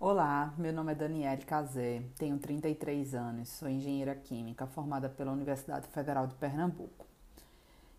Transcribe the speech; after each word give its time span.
Olá, 0.00 0.54
meu 0.56 0.72
nome 0.72 0.92
é 0.92 0.94
Daniele 0.94 1.42
Cazé, 1.42 2.04
tenho 2.16 2.38
33 2.38 3.16
anos, 3.16 3.48
sou 3.48 3.68
engenheira 3.68 4.14
química 4.14 4.64
formada 4.64 5.08
pela 5.08 5.32
Universidade 5.32 5.88
Federal 5.88 6.24
de 6.24 6.36
Pernambuco. 6.36 7.04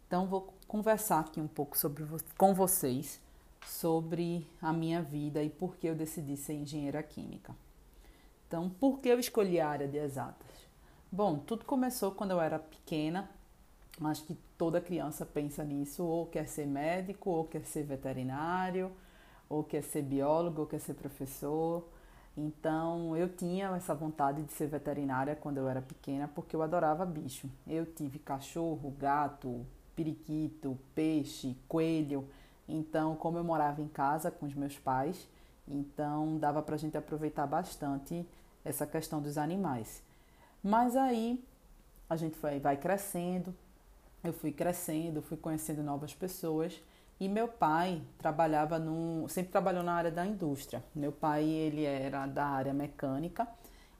Então, 0.08 0.26
vou 0.26 0.54
conversar 0.66 1.20
aqui 1.20 1.42
um 1.42 1.48
pouco 1.48 1.78
sobre, 1.78 2.06
com 2.38 2.54
vocês 2.54 3.20
sobre 3.66 4.48
a 4.62 4.72
minha 4.72 5.02
vida 5.02 5.44
e 5.44 5.50
por 5.50 5.76
que 5.76 5.88
eu 5.88 5.94
decidi 5.94 6.38
ser 6.38 6.54
engenheira 6.54 7.04
química. 7.04 7.54
Então, 8.48 8.70
por 8.70 9.00
que 9.00 9.10
eu 9.10 9.20
escolhi 9.20 9.60
a 9.60 9.68
área 9.68 9.88
de 9.88 9.98
exatas? 9.98 10.48
Bom, 11.12 11.38
tudo 11.38 11.66
começou 11.66 12.14
quando 12.14 12.32
eu 12.32 12.40
era 12.40 12.60
pequena. 12.60 13.30
Acho 14.06 14.24
que 14.24 14.38
toda 14.58 14.80
criança 14.80 15.26
pensa 15.26 15.66
nisso, 15.66 16.06
ou 16.06 16.28
quer 16.28 16.48
ser 16.48 16.66
médico, 16.66 17.30
ou 17.30 17.44
quer 17.44 17.66
ser 17.66 17.84
veterinário, 17.84 18.90
ou 19.50 19.64
quer 19.64 19.82
ser 19.82 20.04
biólogo, 20.04 20.62
ou 20.62 20.68
quer 20.68 20.80
ser 20.80 20.94
professor. 20.94 21.84
Então, 22.38 23.18
eu 23.18 23.28
tinha 23.28 23.76
essa 23.76 23.94
vontade 23.96 24.44
de 24.44 24.54
ser 24.54 24.68
veterinária 24.68 25.36
quando 25.36 25.58
eu 25.58 25.68
era 25.68 25.82
pequena, 25.82 26.28
porque 26.28 26.56
eu 26.56 26.62
adorava 26.62 27.06
bicho. 27.06 27.50
Eu 27.68 27.86
tive 27.86 28.20
cachorro, 28.20 28.94
gato, 28.98 29.66
periquito, 29.96 30.78
peixe, 30.94 31.58
coelho. 31.68 32.26
Então, 32.68 33.16
como 33.16 33.38
eu 33.38 33.44
morava 33.44 33.82
em 33.82 33.88
casa 33.88 34.30
com 34.30 34.46
os 34.46 34.54
meus 34.54 34.78
pais, 34.78 35.28
então 35.68 36.38
dava 36.38 36.62
para 36.62 36.76
a 36.76 36.78
gente 36.78 36.96
aproveitar 36.96 37.48
bastante 37.48 38.26
essa 38.64 38.86
questão 38.86 39.22
dos 39.22 39.38
animais. 39.38 40.02
Mas 40.64 40.96
aí 40.96 41.44
a 42.10 42.16
gente 42.16 42.38
vai, 42.40 42.60
vai 42.60 42.78
crescendo, 42.78 43.54
eu 44.24 44.34
fui 44.34 44.52
crescendo, 44.52 45.22
fui 45.22 45.38
conhecendo 45.38 45.82
novas 45.82 46.14
pessoas 46.14 46.80
e 47.20 47.28
meu 47.28 47.48
pai 47.48 48.02
trabalhava 48.18 48.80
no, 48.80 49.28
sempre 49.28 49.52
trabalhou 49.52 49.84
na 49.84 49.94
área 49.94 50.12
da 50.12 50.26
indústria. 50.26 50.84
Meu 50.96 51.12
pai 51.12 51.44
ele 51.44 51.84
era 51.84 52.26
da 52.26 52.46
área 52.46 52.74
mecânica, 52.74 53.48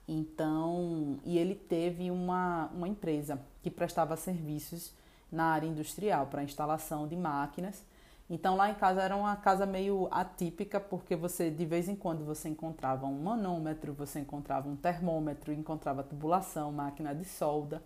então 0.08 1.18
e 1.24 1.36
ele 1.36 1.54
teve 1.54 2.10
uma, 2.10 2.70
uma 2.74 2.88
empresa 2.88 3.40
que 3.62 3.70
prestava 3.70 4.16
serviços 4.16 4.94
na 5.30 5.44
área 5.44 5.66
industrial 5.66 6.26
para 6.26 6.42
instalação 6.42 7.06
de 7.06 7.14
máquinas. 7.14 7.84
Então 8.28 8.56
lá 8.56 8.70
em 8.70 8.74
casa 8.74 9.02
era 9.02 9.16
uma 9.16 9.36
casa 9.36 9.66
meio 9.66 10.08
atípica 10.10 10.80
porque 10.80 11.14
você 11.16 11.50
de 11.50 11.66
vez 11.66 11.88
em 11.88 11.96
quando 11.96 12.24
você 12.24 12.48
encontrava 12.48 13.04
um 13.06 13.22
manômetro, 13.22 13.92
você 13.92 14.20
encontrava 14.20 14.68
um 14.68 14.76
termômetro, 14.76 15.52
encontrava 15.52 16.02
tubulação, 16.02 16.72
máquina 16.72 17.14
de 17.14 17.24
solda. 17.24 17.82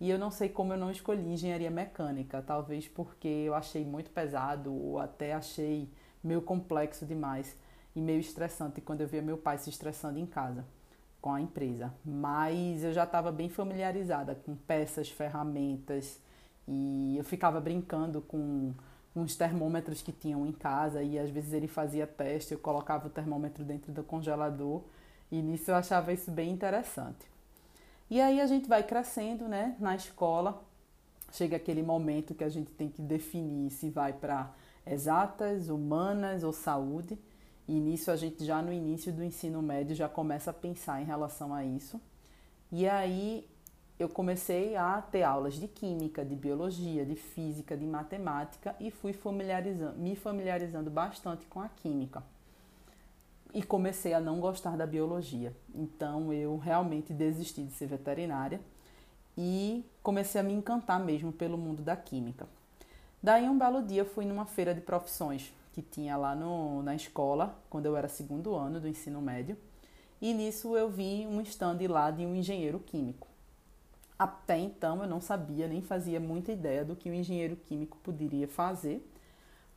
E 0.00 0.08
eu 0.08 0.18
não 0.18 0.30
sei 0.30 0.48
como 0.48 0.72
eu 0.72 0.78
não 0.78 0.90
escolhi 0.90 1.30
engenharia 1.30 1.70
mecânica, 1.70 2.42
talvez 2.42 2.88
porque 2.88 3.28
eu 3.28 3.54
achei 3.54 3.84
muito 3.84 4.10
pesado 4.10 4.72
ou 4.72 4.98
até 4.98 5.34
achei 5.34 5.90
meio 6.24 6.40
complexo 6.40 7.04
demais 7.04 7.54
e 7.94 8.00
meio 8.00 8.20
estressante 8.20 8.80
quando 8.80 9.02
eu 9.02 9.08
via 9.08 9.20
meu 9.20 9.36
pai 9.36 9.58
se 9.58 9.68
estressando 9.68 10.18
em 10.18 10.26
casa 10.26 10.64
com 11.20 11.32
a 11.32 11.40
empresa. 11.40 11.92
Mas 12.04 12.82
eu 12.82 12.92
já 12.92 13.04
estava 13.04 13.30
bem 13.30 13.50
familiarizada 13.50 14.34
com 14.34 14.56
peças, 14.56 15.10
ferramentas 15.10 16.18
e 16.66 17.16
eu 17.18 17.24
ficava 17.24 17.60
brincando 17.60 18.22
com 18.22 18.72
uns 19.14 19.36
termômetros 19.36 20.00
que 20.00 20.12
tinham 20.12 20.46
em 20.46 20.52
casa 20.52 21.02
e 21.02 21.18
às 21.18 21.28
vezes 21.28 21.52
ele 21.52 21.68
fazia 21.68 22.06
teste, 22.06 22.52
eu 22.54 22.58
colocava 22.58 23.08
o 23.08 23.10
termômetro 23.10 23.64
dentro 23.64 23.92
do 23.92 24.02
congelador 24.02 24.82
e 25.30 25.42
nisso 25.42 25.70
eu 25.70 25.74
achava 25.74 26.12
isso 26.12 26.30
bem 26.30 26.50
interessante. 26.50 27.28
E 28.10 28.20
aí 28.20 28.40
a 28.40 28.46
gente 28.46 28.68
vai 28.68 28.82
crescendo, 28.82 29.46
né, 29.46 29.76
na 29.78 29.94
escola. 29.94 30.60
Chega 31.32 31.56
aquele 31.56 31.80
momento 31.80 32.34
que 32.34 32.42
a 32.42 32.48
gente 32.48 32.72
tem 32.72 32.88
que 32.88 33.00
definir 33.00 33.70
se 33.70 33.88
vai 33.88 34.12
para 34.12 34.52
exatas, 34.84 35.68
humanas 35.68 36.42
ou 36.42 36.52
saúde. 36.52 37.16
E 37.68 37.72
nisso 37.72 38.10
a 38.10 38.16
gente 38.16 38.44
já 38.44 38.60
no 38.60 38.72
início 38.72 39.12
do 39.12 39.22
ensino 39.22 39.62
médio 39.62 39.94
já 39.94 40.08
começa 40.08 40.50
a 40.50 40.54
pensar 40.54 41.00
em 41.00 41.04
relação 41.04 41.54
a 41.54 41.64
isso. 41.64 42.00
E 42.72 42.88
aí 42.88 43.48
eu 43.96 44.08
comecei 44.08 44.74
a 44.74 45.00
ter 45.00 45.22
aulas 45.22 45.54
de 45.54 45.68
química, 45.68 46.24
de 46.24 46.34
biologia, 46.34 47.06
de 47.06 47.14
física, 47.14 47.76
de 47.76 47.86
matemática 47.86 48.74
e 48.80 48.90
fui 48.90 49.12
familiarizando, 49.12 49.96
me 50.00 50.16
familiarizando 50.16 50.90
bastante 50.90 51.46
com 51.46 51.60
a 51.60 51.68
química 51.68 52.24
e 53.52 53.62
comecei 53.62 54.14
a 54.14 54.20
não 54.20 54.40
gostar 54.40 54.76
da 54.76 54.86
biologia. 54.86 55.54
Então 55.74 56.32
eu 56.32 56.56
realmente 56.56 57.12
desisti 57.12 57.62
de 57.62 57.72
ser 57.72 57.86
veterinária 57.86 58.60
e 59.36 59.84
comecei 60.02 60.40
a 60.40 60.44
me 60.44 60.52
encantar 60.52 61.00
mesmo 61.00 61.32
pelo 61.32 61.58
mundo 61.58 61.82
da 61.82 61.96
química. 61.96 62.46
Daí 63.22 63.48
um 63.48 63.58
belo 63.58 63.82
dia 63.82 64.04
fui 64.04 64.24
numa 64.24 64.46
feira 64.46 64.74
de 64.74 64.80
profissões 64.80 65.52
que 65.72 65.82
tinha 65.82 66.16
lá 66.16 66.34
no, 66.34 66.82
na 66.82 66.94
escola, 66.94 67.56
quando 67.68 67.86
eu 67.86 67.96
era 67.96 68.08
segundo 68.08 68.54
ano 68.54 68.80
do 68.80 68.88
ensino 68.88 69.20
médio, 69.20 69.56
e 70.20 70.34
nisso 70.34 70.76
eu 70.76 70.90
vi 70.90 71.26
um 71.26 71.40
stand 71.42 71.78
lá 71.88 72.10
de 72.10 72.26
um 72.26 72.34
engenheiro 72.34 72.78
químico. 72.80 73.28
Até 74.18 74.58
então 74.58 75.02
eu 75.02 75.08
não 75.08 75.20
sabia, 75.20 75.66
nem 75.66 75.80
fazia 75.80 76.20
muita 76.20 76.52
ideia 76.52 76.84
do 76.84 76.94
que 76.94 77.10
um 77.10 77.14
engenheiro 77.14 77.56
químico 77.56 77.96
poderia 78.02 78.46
fazer, 78.46 79.06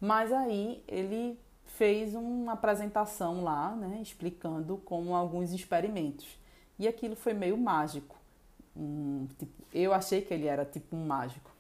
mas 0.02 0.34
aí 0.34 0.84
ele 0.88 1.40
fez 1.66 2.14
uma 2.14 2.54
apresentação 2.54 3.44
lá, 3.44 3.76
né, 3.76 4.00
explicando 4.02 4.78
como 4.86 5.16
alguns 5.16 5.52
experimentos. 5.52 6.28
E 6.78 6.88
aquilo 6.88 7.16
foi 7.16 7.34
meio 7.34 7.58
mágico. 7.58 8.16
Tipo, 9.38 9.64
eu 9.74 9.94
achei 9.94 10.22
que 10.22 10.34
ele 10.34 10.48
era 10.48 10.66
tipo 10.66 10.96
um 10.96 11.06
mágico. 11.06 11.52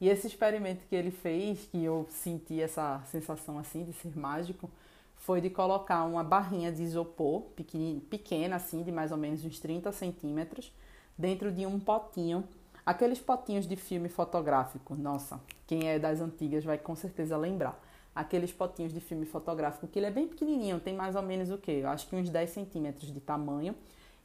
E 0.00 0.08
esse 0.08 0.26
experimento 0.26 0.84
que 0.88 0.94
ele 0.94 1.10
fez, 1.10 1.66
que 1.66 1.82
eu 1.82 2.06
senti 2.10 2.60
essa 2.60 3.00
sensação 3.06 3.58
assim 3.58 3.84
de 3.84 3.92
ser 3.92 4.16
mágico, 4.18 4.70
foi 5.16 5.40
de 5.40 5.48
colocar 5.48 6.04
uma 6.04 6.22
barrinha 6.22 6.70
de 6.70 6.82
isopor 6.82 7.42
pequena, 7.56 8.00
pequena 8.10 8.56
assim, 8.56 8.82
de 8.82 8.92
mais 8.92 9.10
ou 9.10 9.16
menos 9.16 9.44
uns 9.44 9.58
30 9.58 9.90
centímetros, 9.92 10.72
dentro 11.16 11.50
de 11.50 11.64
um 11.64 11.80
potinho. 11.80 12.44
Aqueles 12.84 13.18
potinhos 13.18 13.66
de 13.66 13.76
filme 13.76 14.08
fotográfico, 14.08 14.94
nossa, 14.94 15.40
quem 15.66 15.88
é 15.88 15.98
das 15.98 16.20
antigas 16.20 16.64
vai 16.64 16.76
com 16.76 16.94
certeza 16.94 17.36
lembrar 17.36 17.80
aqueles 18.14 18.52
potinhos 18.52 18.92
de 18.92 19.00
filme 19.00 19.26
fotográfico, 19.26 19.88
que 19.88 19.98
ele 19.98 20.06
é 20.06 20.10
bem 20.10 20.28
pequenininho, 20.28 20.78
tem 20.78 20.94
mais 20.94 21.16
ou 21.16 21.22
menos 21.22 21.50
o 21.50 21.58
quê? 21.58 21.80
Eu 21.82 21.88
acho 21.88 22.06
que 22.06 22.14
uns 22.14 22.30
10 22.30 22.50
centímetros 22.50 23.12
de 23.12 23.20
tamanho. 23.20 23.74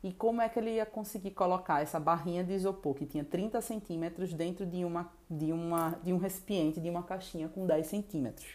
E 0.01 0.13
como 0.13 0.41
é 0.41 0.47
que 0.47 0.57
ele 0.57 0.75
ia 0.75 0.85
conseguir 0.85 1.31
colocar 1.31 1.81
essa 1.81 1.99
barrinha 1.99 2.41
de 2.41 2.53
isopor, 2.53 2.93
que 2.93 3.05
tinha 3.05 3.23
30 3.23 3.59
centímetros, 3.59 4.33
dentro 4.33 4.65
de, 4.65 4.85
uma, 4.85 5.11
de, 5.29 5.51
uma, 5.51 5.99
de 6.01 6.13
um 6.13 6.17
recipiente, 6.17 6.79
de 6.79 6.89
uma 6.89 7.03
caixinha 7.03 7.49
com 7.49 7.65
10 7.65 7.85
centímetros? 7.87 8.47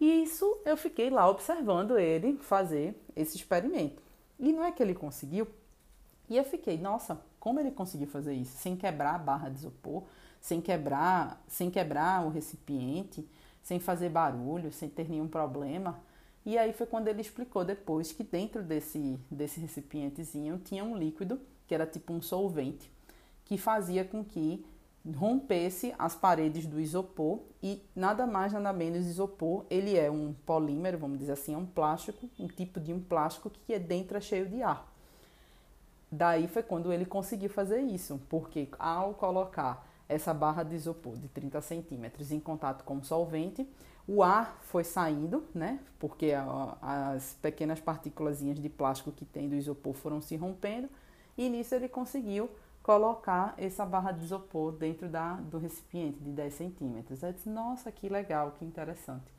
E 0.00 0.22
isso 0.22 0.60
eu 0.64 0.76
fiquei 0.76 1.10
lá 1.10 1.28
observando 1.28 1.98
ele 1.98 2.36
fazer 2.38 2.94
esse 3.16 3.36
experimento. 3.36 4.02
E 4.38 4.52
não 4.52 4.64
é 4.64 4.70
que 4.70 4.82
ele 4.82 4.94
conseguiu. 4.94 5.46
E 6.28 6.36
eu 6.36 6.44
fiquei, 6.44 6.78
nossa, 6.78 7.20
como 7.40 7.58
ele 7.58 7.70
conseguiu 7.72 8.06
fazer 8.06 8.34
isso? 8.34 8.56
Sem 8.58 8.76
quebrar 8.76 9.16
a 9.16 9.18
barra 9.18 9.48
de 9.48 9.58
isopor, 9.58 10.04
sem 10.40 10.60
quebrar, 10.60 11.42
sem 11.48 11.70
quebrar 11.70 12.24
o 12.24 12.30
recipiente 12.30 13.26
sem 13.62 13.78
fazer 13.78 14.08
barulho, 14.08 14.72
sem 14.72 14.88
ter 14.88 15.08
nenhum 15.08 15.28
problema. 15.28 16.00
E 16.44 16.58
aí 16.58 16.72
foi 16.72 16.86
quando 16.86 17.08
ele 17.08 17.20
explicou 17.20 17.64
depois 17.64 18.12
que 18.12 18.24
dentro 18.24 18.62
desse, 18.62 19.18
desse 19.30 19.60
recipientezinho 19.60 20.58
tinha 20.58 20.82
um 20.82 20.96
líquido, 20.96 21.40
que 21.66 21.74
era 21.74 21.86
tipo 21.86 22.12
um 22.12 22.20
solvente, 22.20 22.90
que 23.44 23.56
fazia 23.56 24.04
com 24.04 24.24
que 24.24 24.64
rompesse 25.16 25.94
as 25.98 26.14
paredes 26.14 26.66
do 26.66 26.78
isopor 26.78 27.40
e 27.62 27.82
nada 27.94 28.24
mais 28.24 28.52
nada 28.52 28.72
menos 28.72 29.06
isopor 29.06 29.64
ele 29.68 29.98
é 29.98 30.08
um 30.08 30.32
polímero 30.46 30.96
vamos 30.96 31.18
dizer 31.18 31.32
assim 31.32 31.54
é 31.54 31.58
um 31.58 31.66
plástico 31.66 32.30
um 32.38 32.46
tipo 32.46 32.78
de 32.78 32.92
um 32.92 33.00
plástico 33.00 33.50
que 33.50 33.74
é 33.74 33.80
dentro 33.80 34.16
é 34.16 34.20
cheio 34.20 34.48
de 34.48 34.62
ar 34.62 34.88
daí 36.10 36.46
foi 36.46 36.62
quando 36.62 36.92
ele 36.92 37.04
conseguiu 37.04 37.50
fazer 37.50 37.80
isso 37.80 38.20
porque 38.28 38.68
ao 38.78 39.14
colocar 39.14 39.84
essa 40.12 40.32
barra 40.32 40.62
de 40.62 40.74
isopor 40.74 41.16
de 41.16 41.28
30 41.28 41.60
centímetros 41.60 42.30
em 42.30 42.40
contato 42.40 42.84
com 42.84 42.98
o 42.98 43.04
solvente, 43.04 43.68
o 44.06 44.22
ar 44.22 44.58
foi 44.62 44.84
saindo, 44.84 45.44
né? 45.54 45.80
Porque 45.98 46.32
as 46.80 47.34
pequenas 47.40 47.80
partículas 47.80 48.40
de 48.40 48.68
plástico 48.68 49.12
que 49.12 49.24
tem 49.24 49.48
do 49.48 49.54
isopor 49.54 49.94
foram 49.94 50.20
se 50.20 50.36
rompendo, 50.36 50.88
e 51.36 51.48
nisso 51.48 51.74
ele 51.74 51.88
conseguiu 51.88 52.50
colocar 52.82 53.54
essa 53.56 53.86
barra 53.86 54.10
de 54.10 54.24
isopor 54.24 54.72
dentro 54.72 55.08
da, 55.08 55.34
do 55.34 55.58
recipiente 55.58 56.18
de 56.18 56.30
10 56.30 56.54
centímetros. 56.54 57.22
Eu 57.22 57.32
disse, 57.32 57.48
nossa, 57.48 57.92
que 57.92 58.08
legal, 58.08 58.52
que 58.58 58.64
interessante. 58.64 59.32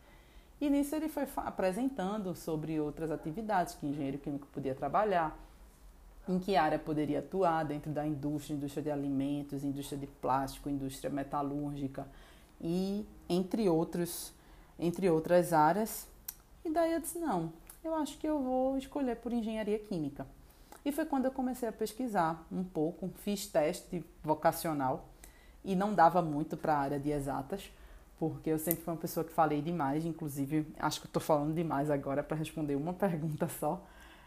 E 0.61 0.69
nisso 0.69 0.95
ele 0.95 1.09
foi 1.09 1.27
apresentando 1.37 2.33
sobre 2.33 2.79
outras 2.79 3.11
atividades 3.11 3.75
que 3.75 3.85
o 3.85 3.89
engenheiro 3.89 4.17
químico 4.17 4.47
podia 4.47 4.73
trabalhar, 4.73 5.37
em 6.27 6.39
que 6.39 6.55
área 6.55 6.79
poderia 6.79 7.19
atuar 7.19 7.63
dentro 7.63 7.91
da 7.91 8.05
indústria, 8.05 8.55
indústria 8.55 8.83
de 8.83 8.91
alimentos, 8.91 9.63
indústria 9.63 9.97
de 9.97 10.07
plástico, 10.07 10.69
indústria 10.69 11.09
metalúrgica 11.09 12.07
e 12.61 13.05
entre 13.27 13.67
outros, 13.67 14.33
entre 14.79 15.09
outras 15.09 15.51
áreas. 15.51 16.07
E 16.63 16.69
daí 16.69 16.93
eu 16.93 17.01
disse 17.01 17.19
não, 17.19 17.51
eu 17.83 17.93
acho 17.95 18.17
que 18.17 18.27
eu 18.27 18.41
vou 18.41 18.77
escolher 18.77 19.17
por 19.17 19.33
engenharia 19.33 19.77
química. 19.77 20.25
E 20.85 20.91
foi 20.91 21.05
quando 21.05 21.25
eu 21.25 21.31
comecei 21.31 21.67
a 21.67 21.71
pesquisar 21.71 22.45
um 22.51 22.63
pouco, 22.63 23.09
fiz 23.17 23.47
teste 23.47 24.03
vocacional 24.23 25.09
e 25.63 25.75
não 25.75 25.93
dava 25.93 26.21
muito 26.21 26.57
para 26.57 26.73
a 26.73 26.79
área 26.79 26.99
de 26.99 27.09
exatas, 27.09 27.71
porque 28.17 28.49
eu 28.49 28.59
sempre 28.59 28.83
fui 28.83 28.93
uma 28.93 28.99
pessoa 28.99 29.23
que 29.23 29.31
falei 29.31 29.61
demais, 29.61 30.05
inclusive 30.05 30.67
acho 30.79 31.01
que 31.01 31.07
estou 31.07 31.21
falando 31.21 31.53
demais 31.53 31.89
agora 31.89 32.23
para 32.23 32.37
responder 32.37 32.75
uma 32.75 32.91
pergunta 32.93 33.47
só 33.47 33.81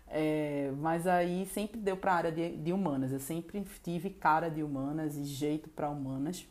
É, 0.09 0.73
mas 0.79 1.07
aí 1.07 1.47
sempre 1.47 1.81
deu 1.81 1.97
para 1.97 2.13
a 2.13 2.17
área 2.17 2.33
de, 2.33 2.57
de, 2.57 2.73
humanas. 2.73 3.13
Eu 3.13 3.21
sempre 3.21 3.65
tive 3.83 4.11
cara 4.11 4.49
de 4.49 4.63
humanas 4.63 5.17
e 5.17 5.25
jeito 5.25 5.69
para 5.69 5.89
humanas. 5.89 6.47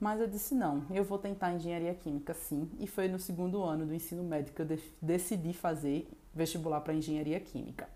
Mas 0.00 0.20
eu 0.20 0.26
disse 0.26 0.54
não, 0.54 0.84
eu 0.90 1.04
vou 1.04 1.18
tentar 1.18 1.52
engenharia 1.54 1.94
química 1.94 2.34
sim. 2.34 2.68
E 2.78 2.86
foi 2.86 3.08
no 3.08 3.18
segundo 3.18 3.62
ano 3.62 3.86
do 3.86 3.94
ensino 3.94 4.22
médio 4.22 4.52
que 4.52 4.60
eu 4.60 4.66
de, 4.66 4.80
decidi 5.00 5.52
fazer 5.52 6.08
vestibular 6.34 6.80
para 6.80 6.94
engenharia 6.94 7.38
química. 7.40 7.88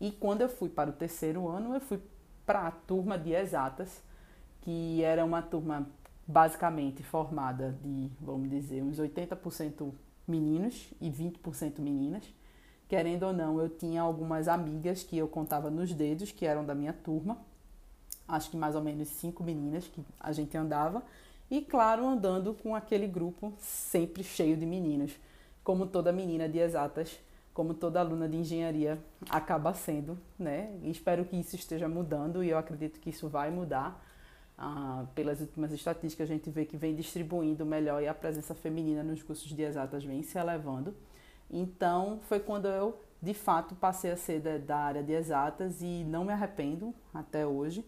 E 0.00 0.12
quando 0.12 0.42
eu 0.42 0.48
fui 0.48 0.68
para 0.68 0.90
o 0.90 0.92
terceiro 0.92 1.48
ano, 1.48 1.74
eu 1.74 1.80
fui 1.80 2.00
para 2.46 2.66
a 2.66 2.70
turma 2.70 3.18
de 3.18 3.32
exatas, 3.32 4.02
que 4.60 5.02
era 5.02 5.24
uma 5.24 5.42
turma 5.42 5.88
basicamente 6.26 7.02
formada 7.02 7.76
de, 7.82 8.10
vamos 8.20 8.50
dizer, 8.50 8.82
uns 8.82 8.98
80% 8.98 9.92
meninos 10.26 10.92
e 11.00 11.10
20% 11.10 11.78
meninas. 11.80 12.22
Querendo 12.88 13.24
ou 13.24 13.32
não, 13.32 13.60
eu 13.60 13.68
tinha 13.68 14.00
algumas 14.00 14.48
amigas 14.48 15.02
que 15.02 15.18
eu 15.18 15.28
contava 15.28 15.70
nos 15.70 15.92
dedos, 15.92 16.32
que 16.32 16.46
eram 16.46 16.64
da 16.64 16.74
minha 16.74 16.92
turma. 16.92 17.36
Acho 18.26 18.50
que 18.50 18.56
mais 18.56 18.74
ou 18.74 18.82
menos 18.82 19.08
cinco 19.08 19.44
meninas 19.44 19.86
que 19.86 20.02
a 20.18 20.32
gente 20.32 20.56
andava. 20.56 21.02
E, 21.50 21.60
claro, 21.60 22.06
andando 22.06 22.54
com 22.54 22.74
aquele 22.74 23.06
grupo 23.06 23.52
sempre 23.58 24.24
cheio 24.24 24.56
de 24.56 24.66
meninos, 24.66 25.12
como 25.62 25.86
toda 25.86 26.12
menina 26.12 26.48
de 26.48 26.58
exatas, 26.58 27.18
como 27.52 27.74
toda 27.74 28.00
aluna 28.00 28.28
de 28.28 28.36
engenharia 28.36 28.98
acaba 29.28 29.74
sendo, 29.74 30.18
né? 30.38 30.70
E 30.82 30.90
espero 30.90 31.24
que 31.24 31.36
isso 31.36 31.56
esteja 31.56 31.88
mudando 31.88 32.44
e 32.44 32.50
eu 32.50 32.58
acredito 32.58 33.00
que 33.00 33.10
isso 33.10 33.28
vai 33.28 33.50
mudar. 33.50 34.04
Ah, 34.56 35.04
pelas 35.14 35.40
últimas 35.40 35.72
estatísticas, 35.72 36.28
a 36.28 36.32
gente 36.32 36.50
vê 36.50 36.64
que 36.64 36.76
vem 36.76 36.94
distribuindo 36.94 37.64
melhor 37.64 38.02
e 38.02 38.08
a 38.08 38.14
presença 38.14 38.54
feminina 38.54 39.02
nos 39.02 39.22
cursos 39.22 39.48
de 39.52 39.62
exatas 39.62 40.04
vem 40.04 40.22
se 40.22 40.38
elevando. 40.38 40.94
Então, 41.50 42.20
foi 42.28 42.40
quando 42.40 42.68
eu, 42.68 43.00
de 43.22 43.34
fato, 43.34 43.74
passei 43.74 44.10
a 44.10 44.16
ser 44.16 44.40
da, 44.40 44.58
da 44.58 44.78
área 44.78 45.02
de 45.02 45.12
exatas 45.12 45.80
e 45.80 46.04
não 46.04 46.24
me 46.24 46.32
arrependo 46.32 46.94
até 47.12 47.46
hoje. 47.46 47.84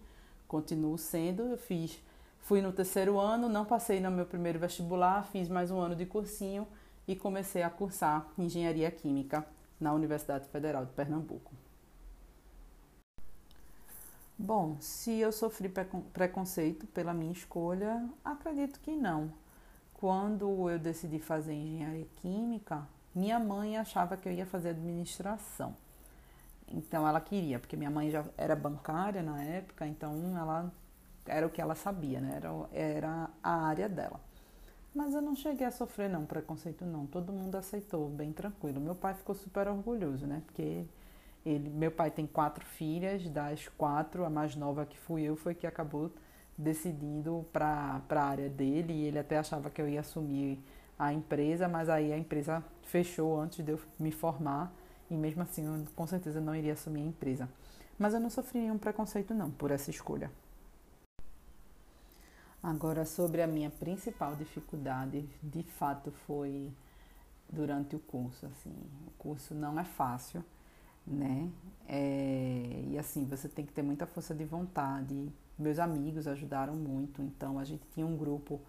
Continuo 0.48 0.96
sendo. 0.96 1.42
Eu 1.42 1.58
fiz, 1.58 2.02
fui 2.40 2.60
no 2.60 2.72
terceiro 2.72 3.18
ano, 3.18 3.48
não 3.48 3.64
passei 3.64 4.00
no 4.00 4.10
meu 4.10 4.26
primeiro 4.26 4.58
vestibular, 4.58 5.24
fiz 5.24 5.48
mais 5.48 5.70
um 5.70 5.78
ano 5.78 5.94
de 5.94 6.06
cursinho 6.06 6.66
e 7.06 7.14
comecei 7.14 7.62
a 7.62 7.70
cursar 7.70 8.26
engenharia 8.38 8.90
química 8.90 9.46
na 9.80 9.92
Universidade 9.92 10.48
Federal 10.48 10.84
de 10.84 10.92
Pernambuco. 10.92 11.52
Bom, 14.38 14.78
se 14.80 15.18
eu 15.18 15.32
sofri 15.32 15.70
preconceito 16.14 16.86
pela 16.86 17.12
minha 17.12 17.32
escolha, 17.32 18.08
acredito 18.24 18.80
que 18.80 18.92
não. 18.92 19.30
Quando 19.92 20.70
eu 20.70 20.78
decidi 20.78 21.18
fazer 21.18 21.52
engenharia 21.52 22.06
química, 22.22 22.88
minha 23.14 23.38
mãe 23.38 23.76
achava 23.76 24.16
que 24.16 24.28
eu 24.28 24.32
ia 24.32 24.46
fazer 24.46 24.70
administração. 24.70 25.76
Então 26.68 27.06
ela 27.06 27.20
queria, 27.20 27.58
porque 27.58 27.76
minha 27.76 27.90
mãe 27.90 28.10
já 28.10 28.24
era 28.36 28.54
bancária 28.54 29.22
na 29.22 29.42
época, 29.42 29.86
então 29.86 30.36
ela 30.38 30.72
era 31.26 31.46
o 31.46 31.50
que 31.50 31.60
ela 31.60 31.74
sabia, 31.74 32.20
né? 32.20 32.34
Era, 32.36 32.50
era 32.72 33.30
a 33.42 33.66
área 33.66 33.88
dela. 33.88 34.20
Mas 34.94 35.14
eu 35.14 35.22
não 35.22 35.36
cheguei 35.36 35.66
a 35.66 35.70
sofrer 35.70 36.08
não 36.08 36.26
preconceito 36.26 36.84
não. 36.84 37.06
Todo 37.06 37.32
mundo 37.32 37.56
aceitou, 37.56 38.08
bem 38.08 38.32
tranquilo. 38.32 38.80
Meu 38.80 38.94
pai 38.94 39.14
ficou 39.14 39.34
super 39.34 39.68
orgulhoso, 39.68 40.26
né? 40.26 40.42
Porque 40.46 40.84
ele, 41.44 41.68
meu 41.68 41.90
pai 41.90 42.10
tem 42.10 42.26
quatro 42.26 42.64
filhas, 42.64 43.28
das 43.28 43.68
quatro, 43.68 44.24
a 44.24 44.30
mais 44.30 44.56
nova 44.56 44.84
que 44.84 44.98
fui 44.98 45.22
eu 45.22 45.36
foi 45.36 45.54
que 45.54 45.66
acabou 45.66 46.10
decidindo 46.58 47.46
para 47.52 48.02
a 48.10 48.22
área 48.22 48.48
dele 48.48 48.92
e 48.92 49.04
ele 49.06 49.18
até 49.18 49.38
achava 49.38 49.70
que 49.70 49.80
eu 49.80 49.88
ia 49.88 50.00
assumir 50.00 50.62
a 51.00 51.14
empresa, 51.14 51.66
mas 51.66 51.88
aí 51.88 52.12
a 52.12 52.18
empresa 52.18 52.62
fechou 52.82 53.40
antes 53.40 53.64
de 53.64 53.72
eu 53.72 53.80
me 53.98 54.12
formar 54.12 54.70
e 55.10 55.14
mesmo 55.14 55.42
assim 55.42 55.64
eu 55.64 55.86
com 55.96 56.06
certeza 56.06 56.42
não 56.42 56.54
iria 56.54 56.74
assumir 56.74 57.00
a 57.00 57.06
empresa. 57.06 57.48
Mas 57.98 58.12
eu 58.12 58.20
não 58.20 58.28
sofri 58.28 58.58
nenhum 58.58 58.76
preconceito 58.76 59.32
não 59.32 59.50
por 59.50 59.70
essa 59.70 59.88
escolha. 59.90 60.30
Agora 62.62 63.06
sobre 63.06 63.40
a 63.40 63.46
minha 63.46 63.70
principal 63.70 64.36
dificuldade, 64.36 65.26
de 65.42 65.62
fato 65.62 66.10
foi 66.26 66.70
durante 67.48 67.96
o 67.96 67.98
curso, 67.98 68.44
assim, 68.44 68.70
o 69.06 69.10
curso 69.16 69.54
não 69.54 69.80
é 69.80 69.84
fácil, 69.84 70.44
né? 71.06 71.48
É, 71.88 72.84
e 72.88 72.98
assim, 72.98 73.24
você 73.24 73.48
tem 73.48 73.64
que 73.64 73.72
ter 73.72 73.82
muita 73.82 74.06
força 74.06 74.34
de 74.34 74.44
vontade. 74.44 75.32
Meus 75.58 75.78
amigos 75.78 76.26
ajudaram 76.26 76.76
muito, 76.76 77.22
então 77.22 77.58
a 77.58 77.64
gente 77.64 77.82
tinha 77.94 78.06
um 78.06 78.18
grupo 78.18 78.60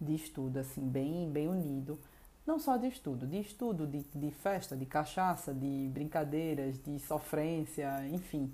de 0.00 0.14
estudo, 0.14 0.58
assim, 0.58 0.86
bem, 0.88 1.30
bem 1.30 1.48
unido. 1.48 1.98
Não 2.46 2.58
só 2.58 2.76
de 2.76 2.86
estudo, 2.86 3.26
de 3.26 3.40
estudo, 3.40 3.86
de, 3.86 4.04
de 4.14 4.30
festa, 4.30 4.76
de 4.76 4.86
cachaça, 4.86 5.52
de 5.52 5.90
brincadeiras, 5.92 6.78
de 6.82 6.98
sofrência, 7.00 8.06
enfim. 8.08 8.52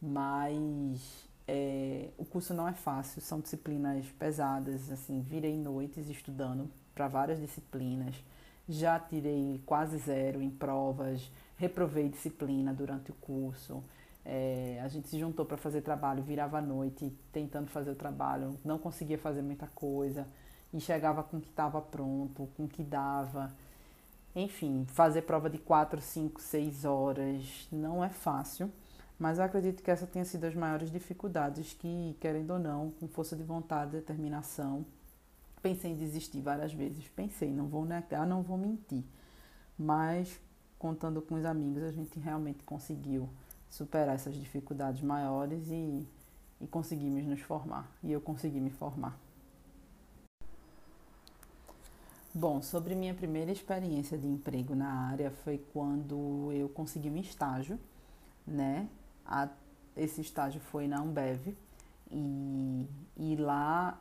Mas 0.00 1.28
é, 1.46 2.08
o 2.18 2.24
curso 2.24 2.52
não 2.52 2.66
é 2.66 2.72
fácil, 2.72 3.20
são 3.20 3.40
disciplinas 3.40 4.06
pesadas, 4.18 4.90
assim, 4.90 5.20
virei 5.20 5.56
noites 5.56 6.08
estudando 6.08 6.68
para 6.94 7.06
várias 7.06 7.40
disciplinas. 7.40 8.16
Já 8.68 8.98
tirei 8.98 9.62
quase 9.64 9.98
zero 9.98 10.42
em 10.42 10.50
provas, 10.50 11.30
reprovei 11.56 12.08
disciplina 12.08 12.72
durante 12.74 13.10
o 13.10 13.14
curso. 13.14 13.82
É, 14.24 14.80
a 14.82 14.88
gente 14.88 15.08
se 15.08 15.18
juntou 15.18 15.46
para 15.46 15.56
fazer 15.56 15.80
trabalho, 15.80 16.22
virava 16.22 16.58
a 16.58 16.62
noite 16.62 17.10
tentando 17.32 17.68
fazer 17.68 17.90
o 17.90 17.94
trabalho, 17.94 18.58
não 18.64 18.78
conseguia 18.78 19.16
fazer 19.16 19.42
muita 19.42 19.66
coisa 19.68 20.26
e 20.72 20.80
chegava 20.80 21.22
com 21.22 21.38
o 21.38 21.40
que 21.40 21.48
estava 21.48 21.80
pronto, 21.80 22.48
com 22.56 22.64
o 22.64 22.68
que 22.68 22.82
dava. 22.82 23.52
Enfim, 24.34 24.84
fazer 24.88 25.22
prova 25.22 25.48
de 25.48 25.58
4, 25.58 26.00
5, 26.00 26.40
6 26.40 26.84
horas 26.84 27.68
não 27.72 28.04
é 28.04 28.08
fácil, 28.08 28.70
mas 29.18 29.38
eu 29.38 29.44
acredito 29.44 29.82
que 29.82 29.90
essa 29.90 30.06
tenha 30.06 30.24
sido 30.24 30.44
as 30.44 30.54
maiores 30.54 30.90
dificuldades 30.90 31.72
que, 31.72 32.16
querendo 32.20 32.52
ou 32.52 32.58
não, 32.58 32.90
com 32.92 33.08
força 33.08 33.34
de 33.34 33.42
vontade, 33.42 33.92
determinação, 33.92 34.86
pensei 35.60 35.90
em 35.90 35.96
desistir 35.96 36.40
várias 36.40 36.72
vezes. 36.72 37.08
Pensei, 37.08 37.50
não 37.50 37.66
vou 37.66 37.84
negar, 37.84 38.26
não 38.26 38.42
vou 38.42 38.56
mentir. 38.56 39.02
Mas, 39.76 40.40
contando 40.78 41.20
com 41.20 41.34
os 41.34 41.44
amigos, 41.44 41.82
a 41.82 41.90
gente 41.90 42.18
realmente 42.20 42.62
conseguiu 42.62 43.28
superar 43.68 44.14
essas 44.14 44.34
dificuldades 44.34 45.02
maiores 45.02 45.68
e, 45.68 46.06
e 46.60 46.66
conseguimos 46.66 47.24
nos 47.24 47.40
formar. 47.40 47.90
E 48.02 48.12
eu 48.12 48.20
consegui 48.20 48.60
me 48.60 48.70
formar. 48.70 49.18
Bom, 52.38 52.62
sobre 52.62 52.94
minha 52.94 53.14
primeira 53.14 53.50
experiência 53.50 54.16
de 54.16 54.28
emprego 54.28 54.72
na 54.72 54.88
área 55.10 55.28
foi 55.42 55.58
quando 55.72 56.52
eu 56.52 56.68
consegui 56.68 57.10
um 57.10 57.16
estágio, 57.16 57.80
né? 58.46 58.88
A, 59.26 59.48
esse 59.96 60.20
estágio 60.20 60.60
foi 60.60 60.86
na 60.86 61.00
Ambev 61.00 61.48
e, 62.12 62.86
e 63.16 63.34
lá 63.34 64.00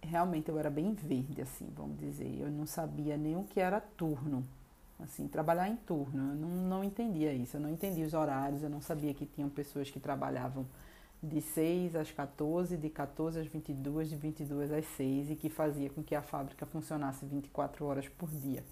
realmente 0.00 0.48
eu 0.48 0.56
era 0.56 0.70
bem 0.70 0.94
verde, 0.94 1.42
assim, 1.42 1.68
vamos 1.74 1.98
dizer. 1.98 2.38
Eu 2.40 2.52
não 2.52 2.66
sabia 2.66 3.16
nem 3.16 3.34
o 3.34 3.42
que 3.42 3.58
era 3.58 3.80
turno, 3.80 4.44
assim, 5.00 5.26
trabalhar 5.26 5.68
em 5.68 5.74
turno. 5.74 6.34
Eu 6.34 6.36
não, 6.36 6.48
não 6.48 6.84
entendia 6.84 7.32
isso, 7.32 7.56
eu 7.56 7.60
não 7.60 7.68
entendia 7.68 8.06
os 8.06 8.14
horários, 8.14 8.62
eu 8.62 8.70
não 8.70 8.80
sabia 8.80 9.12
que 9.12 9.26
tinham 9.26 9.48
pessoas 9.48 9.90
que 9.90 9.98
trabalhavam 9.98 10.64
de 11.22 11.40
6 11.40 11.96
às 11.96 12.10
14, 12.10 12.76
de 12.76 12.88
14 12.90 13.40
às 13.40 13.46
22, 13.46 14.10
de 14.10 14.16
22 14.16 14.72
às 14.72 14.86
6 14.96 15.30
e 15.30 15.36
que 15.36 15.48
fazia 15.48 15.90
com 15.90 16.02
que 16.02 16.14
a 16.14 16.22
fábrica 16.22 16.66
funcionasse 16.66 17.24
24 17.24 17.84
horas 17.84 18.08
por 18.08 18.28
dia. 18.28 18.62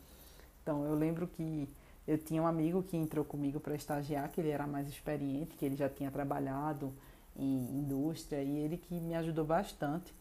Então 0.63 0.85
eu 0.85 0.95
lembro 0.95 1.27
que 1.27 1.69
eu 2.07 2.19
tinha 2.19 2.43
um 2.43 2.47
amigo 2.47 2.83
que 2.83 2.97
entrou 2.97 3.25
comigo 3.25 3.59
para 3.59 3.75
estagiar, 3.75 4.31
que 4.31 4.41
ele 4.41 4.51
era 4.51 4.67
mais 4.67 4.89
experiente, 4.89 5.57
que 5.57 5.65
ele 5.65 5.77
já 5.77 5.89
tinha 5.89 6.11
trabalhado 6.11 6.93
em 7.37 7.79
indústria 7.79 8.43
e 8.43 8.59
ele 8.59 8.77
que 8.77 8.95
me 8.95 9.15
ajudou 9.15 9.45
bastante, 9.45 10.15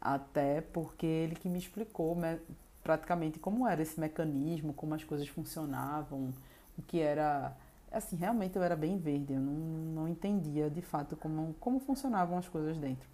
até 0.00 0.60
porque 0.60 1.06
ele 1.06 1.34
que 1.34 1.48
me 1.48 1.58
explicou 1.58 2.16
praticamente 2.82 3.38
como 3.38 3.66
era 3.66 3.82
esse 3.82 3.98
mecanismo, 3.98 4.72
como 4.72 4.94
as 4.94 5.02
coisas 5.02 5.26
funcionavam, 5.28 6.32
o 6.78 6.82
que 6.82 7.00
era 7.00 7.56
assim, 7.94 8.16
realmente 8.16 8.56
eu 8.56 8.62
era 8.62 8.76
bem 8.76 8.98
verde, 8.98 9.32
eu 9.32 9.40
não, 9.40 9.52
não 9.52 10.08
entendia 10.08 10.68
de 10.68 10.82
fato 10.82 11.16
como, 11.16 11.54
como 11.60 11.78
funcionavam 11.80 12.36
as 12.36 12.48
coisas 12.48 12.76
dentro. 12.76 13.08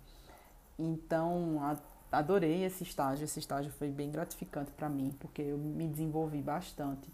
Então, 0.79 1.59
a, 1.63 1.77
adorei 2.19 2.65
esse 2.65 2.83
estágio, 2.83 3.25
esse 3.25 3.39
estágio 3.39 3.71
foi 3.73 3.91
bem 3.91 4.11
gratificante 4.11 4.71
para 4.73 4.89
mim, 4.89 5.15
porque 5.21 5.43
eu 5.43 5.59
me 5.59 5.87
desenvolvi 5.87 6.41
bastante 6.41 7.09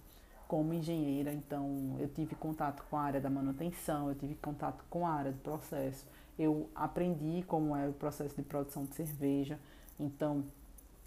como 0.46 0.72
engenheira, 0.72 1.32
então 1.32 1.96
eu 1.98 2.08
tive 2.08 2.36
contato 2.36 2.84
com 2.88 2.96
a 2.96 3.02
área 3.02 3.20
da 3.20 3.28
manutenção, 3.28 4.08
eu 4.08 4.14
tive 4.14 4.36
contato 4.36 4.84
com 4.88 5.04
a 5.04 5.10
área 5.10 5.32
do 5.32 5.38
processo, 5.38 6.06
eu 6.38 6.70
aprendi 6.74 7.42
como 7.46 7.74
é 7.74 7.88
o 7.88 7.92
processo 7.92 8.36
de 8.36 8.42
produção 8.42 8.84
de 8.84 8.94
cerveja, 8.94 9.58
então 9.98 10.44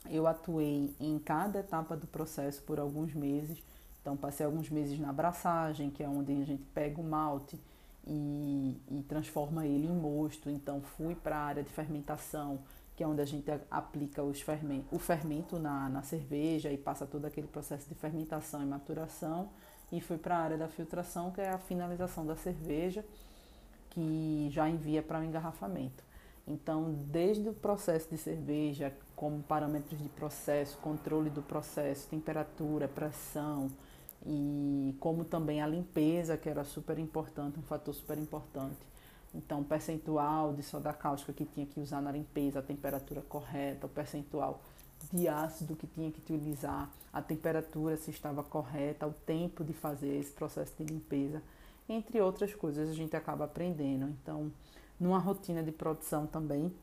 eu 0.09 0.27
atuei 0.27 0.93
em 0.99 1.17
cada 1.19 1.59
etapa 1.59 1.95
do 1.95 2.07
processo 2.07 2.61
por 2.63 2.79
alguns 2.79 3.13
meses 3.13 3.63
então, 4.09 4.17
passei 4.17 4.43
alguns 4.43 4.71
meses 4.71 4.99
na 4.99 5.11
abraçagem, 5.11 5.91
que 5.91 6.01
é 6.01 6.09
onde 6.09 6.31
a 6.31 6.43
gente 6.43 6.63
pega 6.73 6.99
o 6.99 7.03
malte 7.03 7.59
e, 8.07 8.75
e 8.89 9.03
transforma 9.07 9.67
ele 9.67 9.85
em 9.85 9.95
mosto. 9.95 10.49
Então, 10.49 10.81
fui 10.81 11.13
para 11.13 11.37
a 11.37 11.43
área 11.43 11.61
de 11.61 11.69
fermentação, 11.69 12.57
que 12.95 13.03
é 13.03 13.07
onde 13.07 13.21
a 13.21 13.25
gente 13.25 13.45
aplica 13.69 14.23
fermento, 14.33 14.87
o 14.91 14.97
fermento 14.97 15.59
na, 15.59 15.87
na 15.89 16.01
cerveja 16.01 16.71
e 16.71 16.77
passa 16.77 17.05
todo 17.05 17.25
aquele 17.25 17.45
processo 17.45 17.87
de 17.87 17.93
fermentação 17.93 18.63
e 18.63 18.65
maturação. 18.65 19.49
e 19.91 20.01
fui 20.01 20.17
para 20.17 20.37
a 20.37 20.39
área 20.39 20.57
da 20.57 20.67
filtração, 20.67 21.29
que 21.29 21.41
é 21.41 21.49
a 21.51 21.59
finalização 21.59 22.25
da 22.25 22.35
cerveja, 22.35 23.05
que 23.91 24.49
já 24.49 24.67
envia 24.67 25.03
para 25.03 25.19
o 25.19 25.23
engarrafamento. 25.23 26.03
Então, 26.47 26.95
desde 27.11 27.47
o 27.47 27.53
processo 27.53 28.09
de 28.09 28.17
cerveja, 28.17 28.91
como 29.15 29.43
parâmetros 29.43 30.01
de 30.01 30.09
processo, 30.09 30.79
controle 30.79 31.29
do 31.29 31.43
processo, 31.43 32.07
temperatura, 32.07 32.87
pressão 32.87 33.69
e 34.25 34.95
como 34.99 35.23
também 35.23 35.61
a 35.61 35.67
limpeza, 35.67 36.37
que 36.37 36.49
era 36.49 36.63
super 36.63 36.99
importante, 36.99 37.59
um 37.59 37.63
fator 37.63 37.93
super 37.93 38.17
importante. 38.17 38.77
Então, 39.33 39.61
o 39.61 39.63
percentual 39.63 40.53
de 40.53 40.63
soda 40.63 40.91
cáustica 40.91 41.31
que 41.31 41.45
tinha 41.45 41.65
que 41.65 41.79
usar 41.79 42.01
na 42.01 42.11
limpeza, 42.11 42.59
a 42.59 42.63
temperatura 42.63 43.21
correta, 43.21 43.85
o 43.85 43.89
percentual 43.89 44.61
de 45.13 45.27
ácido 45.27 45.75
que 45.75 45.87
tinha 45.87 46.11
que 46.11 46.19
utilizar, 46.19 46.89
a 47.13 47.21
temperatura 47.21 47.95
se 47.95 48.11
estava 48.11 48.43
correta, 48.43 49.07
o 49.07 49.13
tempo 49.13 49.63
de 49.63 49.73
fazer 49.73 50.17
esse 50.17 50.31
processo 50.31 50.73
de 50.77 50.91
limpeza, 50.91 51.41
entre 51.87 52.19
outras 52.19 52.53
coisas 52.53 52.89
a 52.89 52.93
gente 52.93 53.15
acaba 53.15 53.45
aprendendo. 53.45 54.07
Então, 54.21 54.51
numa 54.99 55.19
rotina 55.19 55.63
de 55.63 55.71
produção 55.71 56.27
também, 56.27 56.73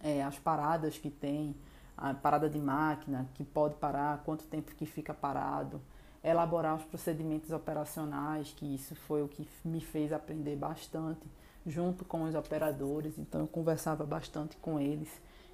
é, 0.00 0.22
as 0.22 0.38
paradas 0.38 0.96
que 0.96 1.10
tem, 1.10 1.54
a 1.96 2.14
parada 2.14 2.48
de 2.48 2.58
máquina, 2.58 3.28
que 3.34 3.44
pode 3.44 3.74
parar, 3.76 4.22
quanto 4.24 4.44
tempo 4.44 4.74
que 4.74 4.86
fica 4.86 5.12
parado, 5.12 5.80
elaborar 6.24 6.74
os 6.74 6.84
procedimentos 6.84 7.50
operacionais, 7.50 8.54
que 8.56 8.74
isso 8.74 8.94
foi 8.94 9.22
o 9.22 9.28
que 9.28 9.46
me 9.62 9.80
fez 9.80 10.10
aprender 10.10 10.56
bastante, 10.56 11.28
junto 11.66 12.04
com 12.04 12.24
os 12.24 12.34
operadores, 12.34 13.18
então 13.18 13.42
eu 13.42 13.46
conversava 13.46 14.04
bastante 14.04 14.56
com 14.56 14.80
eles 14.80 15.08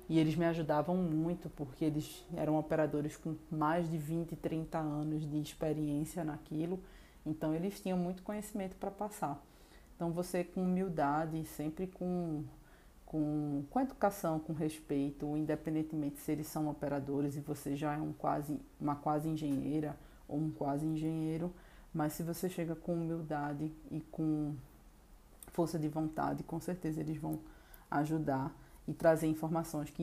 e 0.08 0.18
eles 0.18 0.36
me 0.36 0.44
ajudavam 0.44 0.96
muito 0.96 1.48
porque 1.50 1.84
eles 1.84 2.24
eram 2.36 2.56
operadores 2.56 3.16
com 3.16 3.34
mais 3.50 3.90
de 3.90 3.98
20, 3.98 4.36
30 4.36 4.78
anos 4.78 5.28
de 5.28 5.40
experiência 5.40 6.22
naquilo, 6.24 6.80
então 7.26 7.54
eles 7.54 7.80
tinham 7.80 7.98
muito 7.98 8.22
conhecimento 8.22 8.76
para 8.76 8.90
passar. 8.90 9.40
Então 9.96 10.12
você 10.12 10.42
com 10.42 10.62
humildade, 10.62 11.44
sempre 11.44 11.86
com, 11.88 12.44
com, 13.06 13.64
com 13.70 13.80
educação, 13.80 14.38
com 14.38 14.52
respeito, 14.52 15.36
independentemente 15.36 16.18
se 16.18 16.32
eles 16.32 16.46
são 16.46 16.68
operadores 16.68 17.36
e 17.36 17.40
você 17.40 17.76
já 17.76 17.94
é 17.94 18.00
um 18.00 18.12
quase, 18.12 18.58
uma 18.80 18.96
quase 18.96 19.28
engenheira 19.28 19.96
ou 20.30 20.38
um 20.38 20.50
quase 20.50 20.86
engenheiro, 20.86 21.52
mas 21.92 22.12
se 22.12 22.22
você 22.22 22.48
chega 22.48 22.74
com 22.74 22.94
humildade 22.94 23.72
e 23.90 24.00
com 24.00 24.54
força 25.48 25.78
de 25.78 25.88
vontade, 25.88 26.42
com 26.44 26.60
certeza 26.60 27.00
eles 27.00 27.16
vão 27.18 27.40
ajudar 27.90 28.54
e 28.86 28.94
trazer 28.94 29.26
informações 29.26 29.90
que 29.90 30.02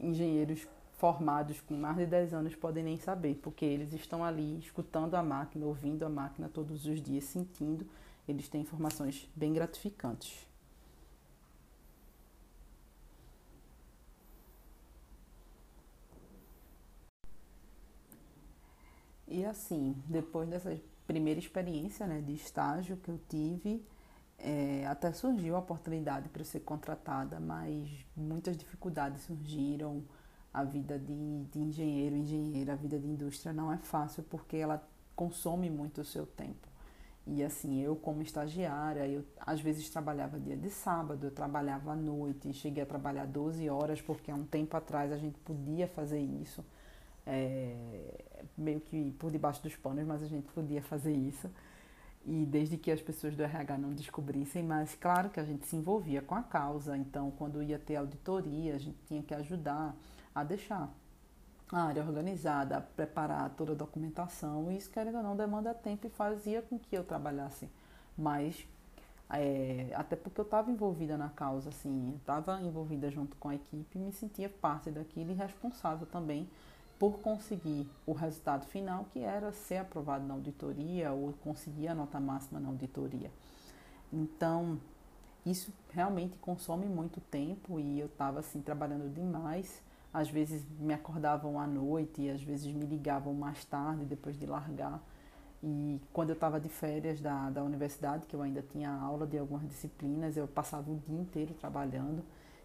engenheiros 0.00 0.66
formados 0.94 1.60
com 1.60 1.74
mais 1.74 1.96
de 1.96 2.06
10 2.06 2.32
anos 2.32 2.54
podem 2.54 2.84
nem 2.84 2.96
saber, 2.96 3.34
porque 3.42 3.64
eles 3.64 3.92
estão 3.92 4.24
ali 4.24 4.58
escutando 4.58 5.14
a 5.14 5.22
máquina, 5.22 5.66
ouvindo 5.66 6.04
a 6.04 6.08
máquina 6.08 6.48
todos 6.48 6.86
os 6.86 7.02
dias, 7.02 7.24
sentindo, 7.24 7.86
eles 8.26 8.48
têm 8.48 8.62
informações 8.62 9.28
bem 9.34 9.52
gratificantes. 9.52 10.51
E 19.32 19.46
assim, 19.46 19.96
depois 20.06 20.46
dessa 20.46 20.78
primeira 21.06 21.40
experiência 21.40 22.06
né, 22.06 22.20
de 22.20 22.34
estágio 22.34 22.98
que 22.98 23.08
eu 23.08 23.18
tive, 23.30 23.82
é, 24.38 24.86
até 24.86 25.10
surgiu 25.10 25.56
a 25.56 25.58
oportunidade 25.58 26.28
para 26.28 26.44
ser 26.44 26.60
contratada, 26.60 27.40
mas 27.40 27.88
muitas 28.14 28.58
dificuldades 28.58 29.22
surgiram. 29.22 30.04
A 30.52 30.64
vida 30.64 30.98
de, 30.98 31.44
de 31.44 31.58
engenheiro, 31.60 32.14
engenheira, 32.14 32.74
a 32.74 32.76
vida 32.76 32.98
de 32.98 33.06
indústria 33.08 33.54
não 33.54 33.72
é 33.72 33.78
fácil 33.78 34.22
porque 34.24 34.58
ela 34.58 34.86
consome 35.16 35.70
muito 35.70 36.02
o 36.02 36.04
seu 36.04 36.26
tempo. 36.26 36.68
E 37.26 37.42
assim, 37.42 37.80
eu 37.80 37.96
como 37.96 38.20
estagiária, 38.20 39.08
eu 39.08 39.24
às 39.40 39.62
vezes 39.62 39.88
trabalhava 39.88 40.38
dia 40.38 40.58
de 40.58 40.68
sábado, 40.68 41.24
eu 41.24 41.30
trabalhava 41.30 41.92
à 41.92 41.96
noite, 41.96 42.52
cheguei 42.52 42.82
a 42.82 42.86
trabalhar 42.86 43.26
12 43.26 43.66
horas, 43.70 44.02
porque 44.02 44.30
há 44.30 44.34
um 44.34 44.44
tempo 44.44 44.76
atrás 44.76 45.10
a 45.10 45.16
gente 45.16 45.38
podia 45.38 45.88
fazer 45.88 46.20
isso, 46.20 46.62
é, 47.26 48.24
meio 48.56 48.80
que 48.80 49.12
por 49.12 49.30
debaixo 49.30 49.62
dos 49.62 49.76
panos, 49.76 50.04
mas 50.06 50.22
a 50.22 50.26
gente 50.26 50.46
podia 50.52 50.82
fazer 50.82 51.12
isso. 51.12 51.50
E 52.24 52.46
desde 52.46 52.76
que 52.76 52.90
as 52.90 53.00
pessoas 53.00 53.34
do 53.34 53.42
RH 53.42 53.78
não 53.78 53.92
descobrissem, 53.92 54.62
mas 54.62 54.94
claro 54.94 55.28
que 55.28 55.40
a 55.40 55.44
gente 55.44 55.66
se 55.66 55.74
envolvia 55.74 56.22
com 56.22 56.36
a 56.36 56.42
causa, 56.42 56.96
então 56.96 57.32
quando 57.32 57.62
ia 57.62 57.78
ter 57.78 57.96
auditoria, 57.96 58.76
a 58.76 58.78
gente 58.78 58.98
tinha 59.06 59.22
que 59.22 59.34
ajudar 59.34 59.96
a 60.32 60.44
deixar 60.44 60.88
a 61.72 61.84
área 61.84 62.04
organizada, 62.04 62.76
a 62.76 62.80
preparar 62.80 63.50
toda 63.50 63.72
a 63.72 63.74
documentação, 63.74 64.70
e 64.70 64.76
isso, 64.76 64.90
querendo 64.90 65.16
ou 65.16 65.22
não, 65.22 65.36
demanda 65.36 65.74
tempo 65.74 66.06
e 66.06 66.10
fazia 66.10 66.62
com 66.62 66.78
que 66.78 66.96
eu 66.96 67.02
trabalhasse 67.02 67.68
mais, 68.16 68.68
é, 69.30 69.90
até 69.94 70.14
porque 70.14 70.38
eu 70.40 70.44
estava 70.44 70.70
envolvida 70.70 71.16
na 71.16 71.30
causa, 71.30 71.70
assim, 71.70 72.14
estava 72.18 72.60
envolvida 72.60 73.10
junto 73.10 73.34
com 73.36 73.48
a 73.48 73.54
equipe, 73.54 73.98
me 73.98 74.12
sentia 74.12 74.48
parte 74.48 74.90
daquilo 74.90 75.32
e 75.32 75.34
responsável 75.34 76.06
também 76.06 76.48
por 77.02 77.18
conseguir 77.18 77.90
o 78.06 78.12
resultado 78.12 78.64
final, 78.66 79.06
que 79.12 79.18
era 79.18 79.50
ser 79.50 79.78
aprovado 79.78 80.24
na 80.24 80.34
auditoria 80.34 81.10
ou 81.10 81.32
conseguir 81.42 81.88
a 81.88 81.96
nota 81.96 82.20
máxima 82.20 82.60
na 82.60 82.68
auditoria. 82.68 83.28
Então, 84.12 84.78
isso 85.44 85.72
realmente 85.90 86.36
consome 86.36 86.86
muito 86.86 87.20
tempo 87.20 87.80
e 87.80 87.98
eu 87.98 88.06
estava 88.06 88.38
assim 88.38 88.60
trabalhando 88.60 89.12
demais. 89.12 89.82
Às 90.14 90.30
vezes 90.30 90.64
me 90.78 90.94
acordavam 90.94 91.58
à 91.58 91.66
noite 91.66 92.22
e 92.22 92.30
às 92.30 92.40
vezes 92.40 92.72
me 92.72 92.86
ligavam 92.86 93.34
mais 93.34 93.64
tarde 93.64 94.04
depois 94.04 94.38
de 94.38 94.46
largar. 94.46 95.02
E 95.60 96.00
quando 96.12 96.30
eu 96.30 96.34
estava 96.34 96.60
de 96.60 96.68
férias 96.68 97.20
da, 97.20 97.50
da 97.50 97.64
universidade, 97.64 98.28
que 98.28 98.36
eu 98.36 98.42
ainda 98.42 98.62
tinha 98.62 98.92
aula 98.92 99.26
de 99.26 99.36
algumas 99.36 99.66
disciplinas, 99.66 100.36
eu 100.36 100.46
passava 100.46 100.88
o 100.88 101.02
dia 101.08 101.20
inteiro 101.20 101.52
trabalhando. 101.54 102.22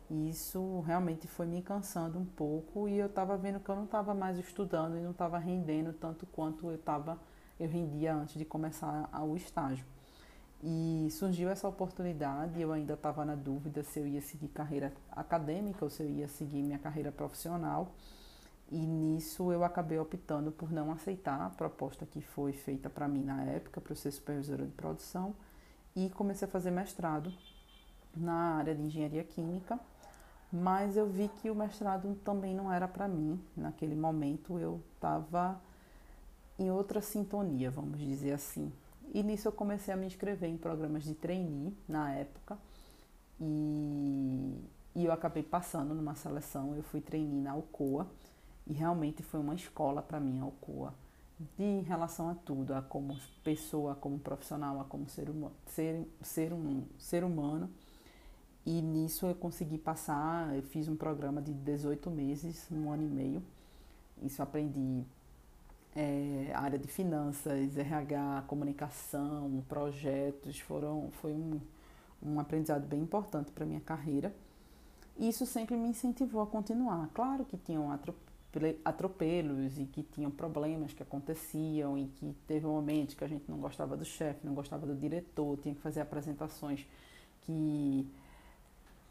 Isso 0.09 0.79
realmente 0.81 1.27
foi 1.27 1.45
me 1.45 1.61
cansando 1.61 2.17
um 2.17 2.25
pouco 2.25 2.87
e 2.87 2.97
eu 2.97 3.07
estava 3.07 3.35
vendo 3.35 3.59
que 3.59 3.69
eu 3.69 3.75
não 3.75 3.83
estava 3.83 4.13
mais 4.13 4.37
estudando 4.37 4.97
e 4.97 5.01
não 5.01 5.11
estava 5.11 5.37
rendendo 5.37 5.91
tanto 5.91 6.25
quanto 6.27 6.71
eu 6.71 6.77
tava, 6.77 7.19
eu 7.59 7.67
rendia 7.67 8.15
antes 8.15 8.35
de 8.35 8.45
começar 8.45 9.09
o 9.21 9.35
estágio. 9.35 9.85
E 10.63 11.09
surgiu 11.11 11.49
essa 11.49 11.67
oportunidade, 11.67 12.59
eu 12.59 12.71
ainda 12.71 12.93
estava 12.93 13.25
na 13.25 13.35
dúvida 13.35 13.83
se 13.83 13.99
eu 13.99 14.07
ia 14.07 14.21
seguir 14.21 14.47
carreira 14.47 14.93
acadêmica 15.11 15.83
ou 15.83 15.89
se 15.89 16.01
eu 16.01 16.09
ia 16.09 16.27
seguir 16.27 16.63
minha 16.63 16.79
carreira 16.79 17.11
profissional. 17.11 17.91
E 18.71 18.77
nisso 18.77 19.51
eu 19.51 19.63
acabei 19.63 19.99
optando 19.99 20.51
por 20.51 20.71
não 20.71 20.91
aceitar 20.91 21.41
a 21.41 21.49
proposta 21.49 22.05
que 22.05 22.21
foi 22.21 22.53
feita 22.53 22.89
para 22.89 23.07
mim 23.09 23.23
na 23.23 23.43
época, 23.43 23.81
para 23.81 23.93
ser 23.93 24.11
supervisora 24.11 24.65
de 24.65 24.71
produção, 24.71 25.35
e 25.95 26.09
comecei 26.11 26.47
a 26.47 26.51
fazer 26.51 26.71
mestrado 26.71 27.31
na 28.15 28.55
área 28.55 28.73
de 28.73 28.81
engenharia 28.81 29.23
química 29.23 29.79
mas 30.51 30.96
eu 30.96 31.08
vi 31.08 31.27
que 31.42 31.50
o 31.50 31.56
mestrado 31.56 32.16
também 32.24 32.56
não 32.56 32.72
era 32.72 32.88
para 32.88 33.08
mim. 33.08 33.39
Naquele 33.56 33.96
momento 33.96 34.58
eu 34.58 34.82
estava 34.96 35.60
em 36.58 36.72
outra 36.72 37.01
sintonia, 37.01 37.70
vamos 37.70 38.00
dizer 38.00 38.32
assim. 38.32 38.72
E 39.13 39.24
nisso 39.24 39.48
eu 39.48 39.51
comecei 39.51 39.94
a 39.94 39.98
me 39.98 40.06
inscrever 40.06 40.50
em 40.50 40.58
programas 40.58 41.04
de 41.04 41.13
trainee 41.13 41.75
na 41.88 42.13
época. 42.13 42.58
E, 43.39 44.56
e 44.96 45.06
eu 45.06 45.12
acabei 45.12 45.44
passando 45.44 45.94
numa 45.94 46.16
seleção. 46.16 46.75
Eu 46.75 46.84
fui 46.84 47.01
trainee 47.01 47.42
na 47.42 47.51
Alcoa 47.51 48.08
e 48.66 48.74
realmente 48.74 49.24
foi 49.24 49.39
uma 49.39 49.56
escola 49.56 50.01
para 50.01 50.20
mim 50.20 50.39
a 50.39 50.44
Alcoa. 50.44 50.94
De, 51.56 51.63
em 51.63 51.84
relação 51.84 52.30
a 52.30 52.36
tudo, 52.36 52.74
a 52.74 52.82
como 52.82 53.16
pessoa, 53.44 53.94
como 53.96 54.18
profissional, 54.18 54.80
a 54.82 54.84
como 54.86 55.08
ser, 55.08 55.30
humano, 55.30 55.54
ser, 55.68 56.08
ser, 56.22 56.51
um, 56.51 56.84
ser 56.98 57.24
humano 57.24 57.70
e 58.67 58.81
nisso 58.81 59.25
eu 59.25 59.33
consegui 59.33 59.77
passar, 59.77 60.53
eu 60.53 60.62
fiz 60.62 60.89
um 60.89 60.95
programa 60.97 61.41
de 61.41 61.53
18 61.53 62.12
meses, 62.12 62.67
um 62.69 62.91
ano 62.91 63.03
e 63.03 63.07
meio. 63.07 63.43
Isso 64.21 64.43
aprendi 64.43 65.05
é, 65.95 66.51
área 66.53 66.77
de 66.77 66.86
finanças, 66.86 67.77
RH, 67.77 68.43
comunicação, 68.45 69.63
projetos, 69.69 70.59
foram, 70.59 71.09
foi 71.21 71.31
um, 71.31 71.62
um 72.21 72.41
aprendizado 72.41 72.86
bem 72.86 73.00
importante 73.00 73.53
para 73.53 73.65
minha 73.65 73.79
carreira. 73.79 74.36
E 75.17 75.29
isso 75.29 75.45
sempre 75.45 75.77
me 75.77 75.88
incentivou 75.88 76.41
a 76.41 76.45
continuar. 76.45 77.09
Claro 77.13 77.45
que 77.45 77.55
tinham 77.55 77.97
atropelos 78.83 79.77
e 79.77 79.86
que 79.86 80.03
tinham 80.03 80.29
problemas 80.29 80.91
que 80.91 81.01
aconteciam 81.01 81.97
e 81.97 82.07
que 82.07 82.36
teve 82.45 82.65
momentos 82.65 83.15
que 83.15 83.24
a 83.24 83.29
gente 83.29 83.50
não 83.50 83.59
gostava 83.59 83.95
do 83.95 84.03
chefe, 84.03 84.45
não 84.45 84.53
gostava 84.53 84.86
do 84.86 84.93
diretor, 84.93 85.57
tinha 85.59 85.74
que 85.74 85.79
fazer 85.79 86.01
apresentações 86.01 86.86
que 87.43 88.05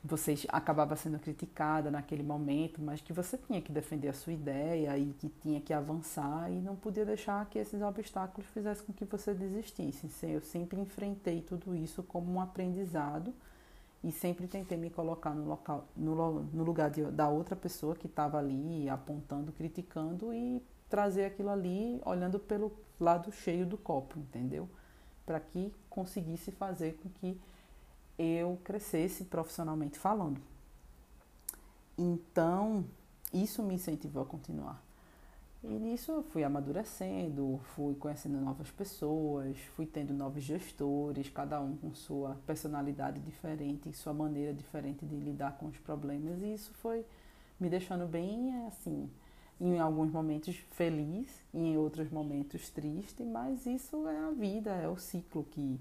você 0.06 0.34
acabava 0.48 0.94
sendo 0.94 1.18
criticada 1.18 1.90
naquele 1.90 2.22
momento, 2.22 2.80
mas 2.80 3.00
que 3.00 3.12
você 3.12 3.36
tinha 3.36 3.60
que 3.60 3.72
defender 3.72 4.08
a 4.08 4.12
sua 4.12 4.32
ideia 4.32 4.96
e 4.96 5.12
que 5.14 5.28
tinha 5.28 5.60
que 5.60 5.72
avançar 5.72 6.50
e 6.50 6.60
não 6.60 6.76
podia 6.76 7.04
deixar 7.04 7.44
que 7.46 7.58
esses 7.58 7.82
obstáculos 7.82 8.48
fizessem 8.50 8.86
com 8.86 8.92
que 8.92 9.04
você 9.04 9.34
desistisse. 9.34 10.08
Eu 10.22 10.40
sempre 10.40 10.80
enfrentei 10.80 11.42
tudo 11.42 11.74
isso 11.74 12.02
como 12.04 12.32
um 12.32 12.40
aprendizado 12.40 13.34
e 14.04 14.12
sempre 14.12 14.46
tentei 14.46 14.78
me 14.78 14.90
colocar 14.90 15.34
no, 15.34 15.44
local, 15.44 15.88
no, 15.96 16.42
no 16.44 16.62
lugar 16.62 16.88
de, 16.88 17.02
da 17.06 17.28
outra 17.28 17.56
pessoa 17.56 17.96
que 17.96 18.06
estava 18.06 18.38
ali 18.38 18.88
apontando, 18.88 19.50
criticando 19.50 20.32
e 20.32 20.62
trazer 20.88 21.24
aquilo 21.24 21.50
ali 21.50 22.00
olhando 22.04 22.38
pelo 22.38 22.72
lado 23.00 23.32
cheio 23.32 23.66
do 23.66 23.76
copo, 23.76 24.18
entendeu? 24.18 24.68
Para 25.24 25.40
que 25.40 25.74
conseguisse 25.90 26.52
fazer 26.52 26.96
com 27.02 27.08
que 27.08 27.40
eu 28.18 28.58
crescesse 28.64 29.24
profissionalmente 29.24 29.98
falando. 29.98 30.40
Então, 31.98 32.84
isso 33.32 33.62
me 33.62 33.74
incentivou 33.74 34.22
a 34.22 34.26
continuar. 34.26 34.82
E 35.64 35.68
nisso 35.68 36.12
eu 36.12 36.22
fui 36.22 36.44
amadurecendo, 36.44 37.58
fui 37.74 37.94
conhecendo 37.94 38.38
novas 38.40 38.70
pessoas, 38.70 39.58
fui 39.74 39.84
tendo 39.84 40.14
novos 40.14 40.44
gestores, 40.44 41.28
cada 41.28 41.60
um 41.60 41.76
com 41.76 41.92
sua 41.92 42.36
personalidade 42.46 43.18
diferente, 43.20 43.92
sua 43.92 44.14
maneira 44.14 44.54
diferente 44.54 45.04
de 45.04 45.16
lidar 45.16 45.56
com 45.58 45.66
os 45.66 45.76
problemas, 45.78 46.40
e 46.40 46.54
isso 46.54 46.72
foi 46.74 47.04
me 47.58 47.68
deixando 47.68 48.06
bem 48.06 48.64
assim, 48.66 49.10
em 49.60 49.80
alguns 49.80 50.12
momentos 50.12 50.54
feliz, 50.70 51.28
em 51.52 51.76
outros 51.76 52.10
momentos 52.10 52.70
triste, 52.70 53.24
mas 53.24 53.66
isso 53.66 54.06
é 54.06 54.18
a 54.18 54.30
vida, 54.30 54.70
é 54.70 54.88
o 54.88 54.96
ciclo 54.96 55.42
que, 55.50 55.80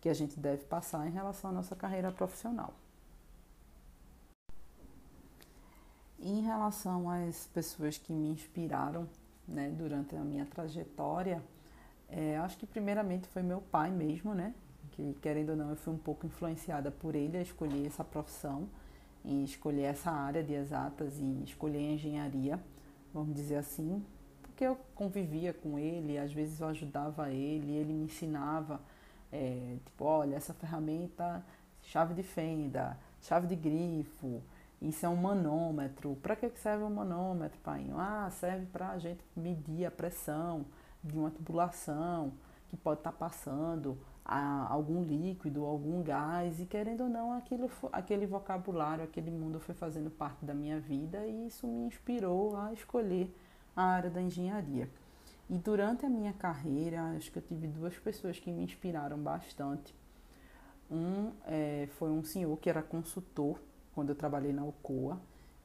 que 0.00 0.08
a 0.08 0.14
gente 0.14 0.38
deve 0.38 0.64
passar 0.64 1.06
em 1.06 1.10
relação 1.10 1.50
à 1.50 1.52
nossa 1.52 1.76
carreira 1.76 2.10
profissional. 2.10 2.72
Em 6.18 6.42
relação 6.42 7.08
às 7.08 7.46
pessoas 7.46 7.96
que 7.98 8.12
me 8.12 8.28
inspiraram 8.28 9.08
né, 9.46 9.70
durante 9.70 10.14
a 10.16 10.20
minha 10.20 10.46
trajetória, 10.46 11.42
é, 12.08 12.36
acho 12.38 12.58
que 12.58 12.66
primeiramente 12.66 13.26
foi 13.28 13.42
meu 13.42 13.60
pai 13.60 13.90
mesmo, 13.90 14.34
né? 14.34 14.54
Que 14.92 15.14
querendo 15.22 15.50
ou 15.50 15.56
não, 15.56 15.70
eu 15.70 15.76
fui 15.76 15.94
um 15.94 15.98
pouco 15.98 16.26
influenciada 16.26 16.90
por 16.90 17.14
ele 17.14 17.36
a 17.36 17.42
escolher 17.42 17.86
essa 17.86 18.04
profissão, 18.04 18.68
em 19.24 19.44
escolher 19.44 19.84
essa 19.84 20.10
área 20.10 20.42
de 20.42 20.52
exatas 20.52 21.18
e 21.18 21.42
escolher 21.44 21.80
engenharia, 21.80 22.58
vamos 23.12 23.34
dizer 23.34 23.56
assim, 23.56 24.04
porque 24.42 24.64
eu 24.64 24.76
convivia 24.94 25.52
com 25.52 25.78
ele, 25.78 26.18
às 26.18 26.32
vezes 26.32 26.60
eu 26.60 26.68
ajudava 26.68 27.30
ele, 27.30 27.72
ele 27.72 27.92
me 27.92 28.04
ensinava, 28.04 28.80
é, 29.32 29.76
tipo, 29.84 30.04
olha, 30.04 30.36
essa 30.36 30.54
ferramenta, 30.54 31.44
chave 31.82 32.14
de 32.14 32.22
fenda, 32.22 32.98
chave 33.20 33.46
de 33.46 33.56
grifo, 33.56 34.42
isso 34.80 35.04
é 35.04 35.08
um 35.08 35.16
manômetro. 35.16 36.16
Para 36.22 36.36
que 36.36 36.48
serve 36.58 36.84
um 36.84 36.90
manômetro, 36.90 37.58
pai? 37.60 37.86
Ah, 37.94 38.28
serve 38.30 38.66
para 38.66 38.90
a 38.90 38.98
gente 38.98 39.22
medir 39.36 39.84
a 39.84 39.90
pressão 39.90 40.64
de 41.02 41.18
uma 41.18 41.30
tubulação 41.30 42.32
que 42.68 42.76
pode 42.76 43.00
estar 43.00 43.12
tá 43.12 43.18
passando 43.18 43.98
algum 44.24 45.02
líquido, 45.02 45.64
algum 45.64 46.02
gás, 46.02 46.60
e 46.60 46.66
querendo 46.66 47.02
ou 47.02 47.08
não, 47.08 47.32
aquilo, 47.32 47.68
aquele 47.92 48.26
vocabulário, 48.26 49.02
aquele 49.02 49.30
mundo 49.30 49.58
foi 49.58 49.74
fazendo 49.74 50.08
parte 50.08 50.44
da 50.44 50.54
minha 50.54 50.78
vida 50.78 51.26
e 51.26 51.48
isso 51.48 51.66
me 51.66 51.86
inspirou 51.86 52.56
a 52.56 52.72
escolher 52.72 53.34
a 53.74 53.82
área 53.82 54.08
da 54.08 54.22
engenharia. 54.22 54.88
E 55.50 55.58
durante 55.58 56.06
a 56.06 56.08
minha 56.08 56.32
carreira, 56.32 57.02
acho 57.16 57.32
que 57.32 57.38
eu 57.38 57.42
tive 57.42 57.66
duas 57.66 57.98
pessoas 57.98 58.38
que 58.38 58.52
me 58.52 58.62
inspiraram 58.62 59.18
bastante. 59.18 59.92
Um 60.88 61.32
é, 61.44 61.88
foi 61.98 62.08
um 62.08 62.22
senhor 62.22 62.56
que 62.58 62.70
era 62.70 62.80
consultor 62.80 63.60
quando 63.92 64.10
eu 64.10 64.14
trabalhei 64.14 64.52
na 64.52 64.62
Alcoa, 64.62 65.20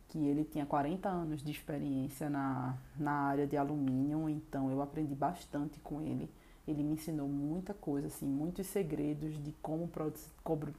que 0.08 0.18
ele 0.18 0.44
tinha 0.44 0.66
40 0.66 1.08
anos 1.08 1.44
de 1.44 1.52
experiência 1.52 2.32
na, 2.32 2.76
na 2.98 3.12
área 3.12 3.46
de 3.46 3.56
alumínio, 3.56 4.28
então 4.28 4.72
eu 4.72 4.82
aprendi 4.82 5.14
bastante 5.14 5.80
com 5.82 6.02
ele. 6.02 6.32
Ele 6.68 6.82
me 6.82 6.94
ensinou 6.94 7.28
muita 7.28 7.72
coisa, 7.72 8.08
assim, 8.08 8.26
muitos 8.26 8.66
segredos 8.66 9.36
de 9.44 9.52
como, 9.62 9.88
produ 9.88 10.20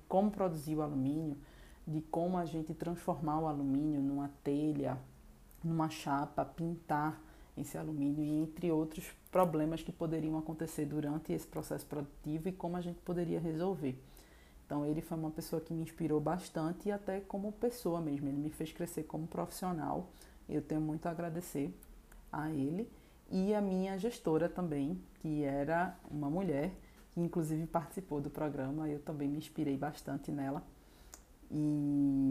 como 0.08 0.32
produzir 0.32 0.74
o 0.74 0.82
alumínio, 0.82 1.36
de 1.86 2.00
como 2.00 2.36
a 2.38 2.44
gente 2.44 2.74
transformar 2.74 3.38
o 3.38 3.46
alumínio 3.46 4.00
numa 4.00 4.32
telha, 4.42 4.98
numa 5.62 5.88
chapa, 5.88 6.44
pintar 6.44 7.22
esse 7.56 7.78
alumínio 7.78 8.22
e 8.22 8.42
entre 8.42 8.70
outros 8.70 9.04
problemas 9.30 9.82
que 9.82 9.92
poderiam 9.92 10.38
acontecer 10.38 10.84
durante 10.84 11.32
esse 11.32 11.46
processo 11.46 11.86
produtivo 11.86 12.48
e 12.48 12.52
como 12.52 12.76
a 12.76 12.80
gente 12.80 13.00
poderia 13.00 13.40
resolver. 13.40 13.98
Então 14.64 14.84
ele 14.84 15.00
foi 15.00 15.16
uma 15.16 15.30
pessoa 15.30 15.60
que 15.60 15.72
me 15.72 15.82
inspirou 15.82 16.20
bastante 16.20 16.88
e 16.88 16.92
até 16.92 17.20
como 17.20 17.52
pessoa 17.52 18.00
mesmo, 18.00 18.28
ele 18.28 18.38
me 18.38 18.50
fez 18.50 18.72
crescer 18.72 19.04
como 19.04 19.26
profissional. 19.26 20.10
Eu 20.48 20.60
tenho 20.60 20.80
muito 20.80 21.06
a 21.06 21.10
agradecer 21.10 21.72
a 22.32 22.50
ele 22.50 22.90
e 23.30 23.54
a 23.54 23.60
minha 23.60 23.98
gestora 23.98 24.48
também, 24.48 25.00
que 25.20 25.44
era 25.44 25.96
uma 26.10 26.28
mulher 26.28 26.72
que 27.12 27.20
inclusive 27.20 27.66
participou 27.66 28.20
do 28.20 28.28
programa, 28.28 28.88
eu 28.88 29.00
também 29.00 29.26
me 29.26 29.38
inspirei 29.38 29.76
bastante 29.76 30.30
nela. 30.30 30.62
E, 31.50 32.25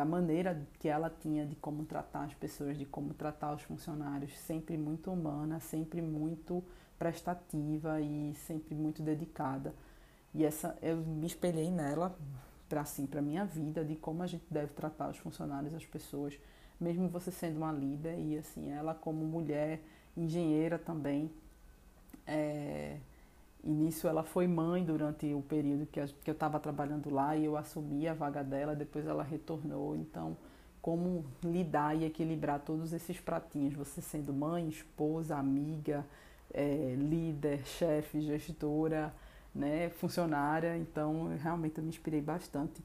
a 0.00 0.04
maneira 0.04 0.66
que 0.78 0.88
ela 0.88 1.10
tinha 1.10 1.46
de 1.46 1.54
como 1.56 1.84
tratar 1.84 2.24
as 2.24 2.34
pessoas, 2.34 2.78
de 2.78 2.84
como 2.84 3.14
tratar 3.14 3.54
os 3.54 3.62
funcionários, 3.62 4.36
sempre 4.38 4.76
muito 4.76 5.12
humana, 5.12 5.60
sempre 5.60 6.00
muito 6.00 6.62
prestativa 6.98 8.00
e 8.00 8.34
sempre 8.34 8.74
muito 8.74 9.02
dedicada. 9.02 9.74
E 10.34 10.44
essa 10.44 10.76
eu 10.82 10.96
me 10.98 11.26
espelhei 11.26 11.70
nela 11.70 12.16
para 12.68 12.82
assim, 12.82 13.06
para 13.06 13.20
minha 13.20 13.44
vida 13.44 13.84
de 13.84 13.96
como 13.96 14.22
a 14.22 14.26
gente 14.26 14.44
deve 14.50 14.72
tratar 14.74 15.10
os 15.10 15.18
funcionários, 15.18 15.74
as 15.74 15.84
pessoas, 15.84 16.38
mesmo 16.80 17.08
você 17.08 17.30
sendo 17.30 17.58
uma 17.58 17.72
líder 17.72 18.18
e 18.18 18.38
assim, 18.38 18.70
ela 18.70 18.94
como 18.94 19.24
mulher, 19.24 19.80
engenheira 20.16 20.78
também, 20.78 21.30
é, 22.26 22.98
e 23.62 23.70
nisso 23.70 24.08
ela 24.08 24.22
foi 24.22 24.46
mãe 24.46 24.84
durante 24.84 25.32
o 25.34 25.42
período 25.42 25.86
que, 25.86 26.00
eu 26.00 26.32
estava 26.32 26.58
trabalhando 26.58 27.10
lá 27.10 27.36
e 27.36 27.44
eu 27.44 27.56
assumi 27.56 28.08
a 28.08 28.14
vaga 28.14 28.42
dela, 28.42 28.74
depois 28.74 29.06
ela 29.06 29.22
retornou. 29.22 29.94
Então, 29.96 30.36
como 30.80 31.24
lidar 31.44 31.94
e 31.94 32.04
equilibrar 32.04 32.60
todos 32.60 32.92
esses 32.92 33.20
pratinhos, 33.20 33.74
você 33.74 34.00
sendo 34.00 34.32
mãe, 34.32 34.68
esposa, 34.68 35.36
amiga, 35.36 36.06
é, 36.54 36.94
líder, 36.96 37.64
chefe, 37.66 38.22
gestora, 38.22 39.14
né, 39.54 39.90
funcionária, 39.90 40.76
então 40.76 41.36
realmente 41.36 41.78
eu 41.78 41.82
me 41.82 41.90
inspirei 41.90 42.20
bastante 42.20 42.82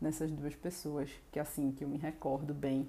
nessas 0.00 0.30
duas 0.30 0.54
pessoas, 0.54 1.10
que 1.32 1.38
assim, 1.38 1.72
que 1.72 1.84
eu 1.84 1.88
me 1.88 1.96
recordo 1.96 2.52
bem, 2.52 2.88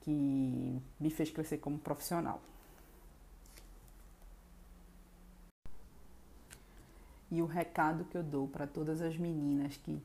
que 0.00 0.80
me 0.98 1.10
fez 1.10 1.30
crescer 1.30 1.58
como 1.58 1.78
profissional. 1.78 2.40
E 7.30 7.42
o 7.42 7.46
recado 7.46 8.04
que 8.06 8.16
eu 8.16 8.22
dou 8.22 8.48
para 8.48 8.66
todas 8.66 9.02
as 9.02 9.16
meninas 9.16 9.76
que 9.76 10.02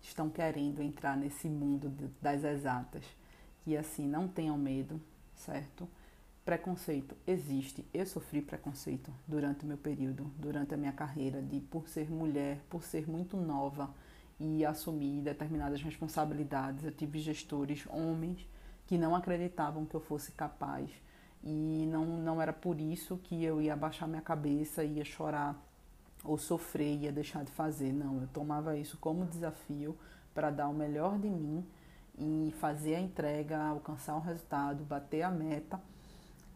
estão 0.00 0.28
querendo 0.28 0.82
entrar 0.82 1.16
nesse 1.16 1.48
mundo 1.48 1.92
das 2.20 2.44
exatas, 2.44 3.04
que 3.62 3.76
assim, 3.76 4.06
não 4.06 4.28
tenham 4.28 4.56
medo, 4.56 5.00
certo? 5.34 5.88
Preconceito 6.44 7.16
existe. 7.26 7.84
Eu 7.92 8.06
sofri 8.06 8.40
preconceito 8.40 9.12
durante 9.26 9.64
o 9.64 9.66
meu 9.66 9.76
período, 9.76 10.30
durante 10.38 10.74
a 10.74 10.76
minha 10.76 10.92
carreira, 10.92 11.42
de 11.42 11.60
por 11.60 11.88
ser 11.88 12.08
mulher, 12.10 12.60
por 12.70 12.84
ser 12.84 13.08
muito 13.08 13.36
nova 13.36 13.92
e 14.38 14.64
assumir 14.64 15.22
determinadas 15.22 15.82
responsabilidades. 15.82 16.84
Eu 16.84 16.92
tive 16.92 17.18
gestores 17.18 17.84
homens 17.88 18.48
que 18.86 18.96
não 18.96 19.16
acreditavam 19.16 19.84
que 19.84 19.94
eu 19.94 20.00
fosse 20.00 20.30
capaz 20.32 20.88
e 21.42 21.86
não, 21.90 22.04
não 22.04 22.40
era 22.40 22.52
por 22.52 22.80
isso 22.80 23.18
que 23.18 23.42
eu 23.42 23.60
ia 23.60 23.74
baixar 23.76 24.06
minha 24.06 24.22
cabeça, 24.22 24.84
ia 24.84 25.04
chorar 25.04 25.60
ou 26.26 26.38
sofrer, 26.38 26.96
ia 27.02 27.12
deixar 27.12 27.44
de 27.44 27.50
fazer. 27.52 27.92
Não, 27.92 28.20
eu 28.20 28.28
tomava 28.28 28.76
isso 28.76 28.96
como 28.98 29.24
desafio 29.24 29.96
para 30.34 30.50
dar 30.50 30.68
o 30.68 30.74
melhor 30.74 31.18
de 31.18 31.28
mim 31.28 31.64
e 32.18 32.52
fazer 32.58 32.94
a 32.94 33.00
entrega, 33.00 33.58
alcançar 33.58 34.16
o 34.16 34.20
resultado, 34.20 34.84
bater 34.84 35.22
a 35.22 35.30
meta 35.30 35.80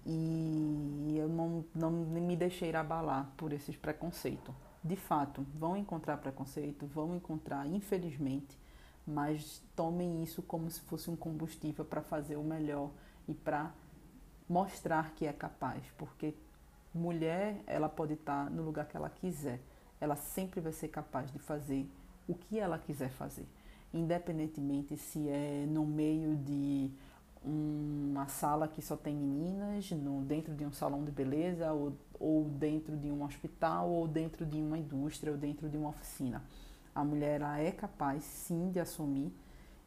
e 0.05 1.15
eu 1.17 1.29
não, 1.29 1.65
não 1.75 1.91
me 1.91 2.37
deixei 2.37 2.75
abalar 2.75 3.31
por 3.37 3.53
esses 3.53 3.77
preconceitos. 3.77 4.55
De 4.83 4.97
fato, 4.97 5.47
vão 5.55 5.77
encontrar 5.77 6.17
preconceito, 6.17 6.87
vão 6.87 7.15
encontrar, 7.15 7.67
infelizmente, 7.67 8.59
mas 9.07 9.63
tomem 9.77 10.23
isso 10.23 10.43
como 10.43 10.71
se 10.71 10.81
fosse 10.81 11.11
um 11.11 11.17
combustível 11.17 11.85
para 11.85 12.01
fazer 12.01 12.37
o 12.37 12.43
melhor 12.43 12.91
e 13.29 13.35
para 13.35 13.73
mostrar 14.49 15.13
que 15.15 15.27
é 15.27 15.33
capaz, 15.33 15.83
porque 15.99 16.35
mulher, 16.95 17.63
ela 17.67 17.89
pode 17.89 18.15
estar 18.15 18.51
no 18.51 18.63
lugar 18.63 18.87
que 18.87 18.97
ela 18.97 19.11
quiser, 19.11 19.61
ela 20.01 20.17
sempre 20.17 20.61
vai 20.61 20.73
ser 20.73 20.89
capaz 20.89 21.31
de 21.31 21.39
fazer 21.39 21.87
o 22.29 22.35
que 22.35 22.59
ela 22.59 22.79
quiser 22.79 23.11
fazer, 23.11 23.47
independentemente 23.93 24.97
se 24.97 25.29
é 25.29 25.67
no 25.69 25.85
meio 25.85 26.37
de 26.37 26.91
uma 27.43 28.27
sala 28.27 28.69
que 28.69 28.83
só 28.83 28.97
tem 28.97 29.15
meninas, 29.15 29.91
no, 29.93 30.23
dentro 30.23 30.55
de 30.55 30.65
um 30.65 30.73
salão 30.73 31.05
de 31.05 31.11
beleza, 31.11 31.73
ou, 31.73 31.93
ou 32.19 32.45
dentro 32.45 32.97
de 32.97 33.11
um 33.11 33.25
hospital, 33.25 33.89
ou 33.89 34.07
dentro 34.07 34.45
de 34.45 34.59
uma 34.59 34.79
indústria, 34.79 35.33
ou 35.33 35.39
dentro 35.39 35.69
de 35.69 35.77
uma 35.77 35.89
oficina. 35.89 36.43
A 36.95 37.03
mulher 37.03 37.41
ela 37.41 37.59
é 37.59 37.73
capaz 37.73 38.25
sim 38.25 38.71
de 38.71 38.79
assumir 38.79 39.33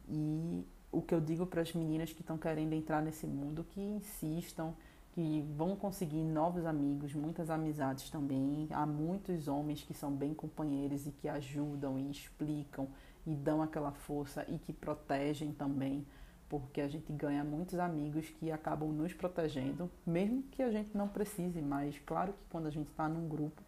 e 0.08 0.66
o 0.90 1.02
que 1.02 1.14
eu 1.14 1.20
digo 1.20 1.46
para 1.46 1.60
as 1.60 1.72
meninas 1.72 2.12
que 2.12 2.20
estão 2.20 2.38
querendo 2.38 2.72
entrar 2.72 3.02
nesse 3.02 3.26
mundo, 3.26 3.64
que 3.64 3.80
insistam, 3.80 4.74
que 5.14 5.42
vão 5.56 5.76
conseguir 5.76 6.24
novos 6.24 6.66
amigos, 6.66 7.14
muitas 7.14 7.48
amizades 7.48 8.10
também. 8.10 8.66
Há 8.72 8.84
muitos 8.84 9.46
homens 9.46 9.80
que 9.80 9.94
são 9.94 10.10
bem 10.10 10.34
companheiros 10.34 11.06
e 11.06 11.12
que 11.12 11.28
ajudam 11.28 11.96
e 11.96 12.10
explicam 12.10 12.88
e 13.24 13.32
dão 13.32 13.62
aquela 13.62 13.92
força 13.92 14.44
e 14.48 14.58
que 14.58 14.72
protegem 14.72 15.52
também 15.52 16.04
porque 16.48 16.80
a 16.80 16.88
gente 16.88 17.12
ganha 17.12 17.42
muitos 17.42 17.78
amigos 17.78 18.28
que 18.28 18.50
acabam 18.50 18.92
nos 18.92 19.12
protegendo, 19.12 19.90
mesmo 20.06 20.42
que 20.50 20.62
a 20.62 20.70
gente 20.70 20.96
não 20.96 21.08
precise, 21.08 21.62
mas 21.62 21.98
claro 22.04 22.32
que 22.32 22.44
quando 22.50 22.66
a 22.66 22.70
gente 22.70 22.88
está 22.90 23.08
num 23.08 23.28
grupo 23.28 23.62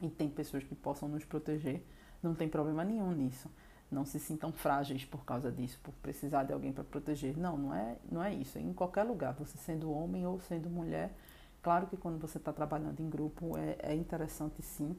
e 0.00 0.08
tem 0.08 0.28
pessoas 0.28 0.62
que 0.62 0.74
possam 0.74 1.08
nos 1.08 1.24
proteger, 1.24 1.82
não 2.22 2.34
tem 2.34 2.48
problema 2.48 2.84
nenhum 2.84 3.12
nisso. 3.12 3.50
Não 3.90 4.04
se 4.04 4.18
sintam 4.18 4.52
frágeis 4.52 5.04
por 5.04 5.24
causa 5.24 5.50
disso, 5.50 5.78
por 5.82 5.92
precisar 5.94 6.44
de 6.44 6.52
alguém 6.52 6.72
para 6.72 6.84
proteger. 6.84 7.36
Não, 7.36 7.56
não 7.56 7.74
é, 7.74 7.96
não 8.10 8.22
é 8.22 8.34
isso. 8.34 8.58
É 8.58 8.60
em 8.60 8.72
qualquer 8.72 9.04
lugar, 9.04 9.32
você 9.34 9.56
sendo 9.58 9.90
homem 9.90 10.26
ou 10.26 10.40
sendo 10.40 10.68
mulher, 10.68 11.12
claro 11.62 11.86
que 11.86 11.96
quando 11.96 12.18
você 12.18 12.38
está 12.38 12.52
trabalhando 12.52 13.00
em 13.00 13.08
grupo 13.08 13.56
é, 13.56 13.76
é 13.80 13.94
interessante 13.94 14.60
sim 14.62 14.96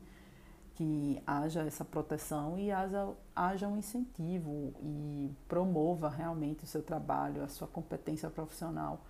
que 0.78 1.20
haja 1.26 1.64
essa 1.64 1.84
proteção 1.84 2.58
e 2.60 2.72
haja, 2.72 3.12
haja 3.36 3.68
um 3.68 3.78
incentivo 3.78 4.76
e 4.84 5.32
promova 5.48 6.08
realmente 6.08 6.64
o 6.64 6.68
seu 6.68 6.84
trabalho, 6.84 7.44
a 7.44 7.48
sua 7.48 7.68
competência 7.68 8.30
profissional, 8.30 9.02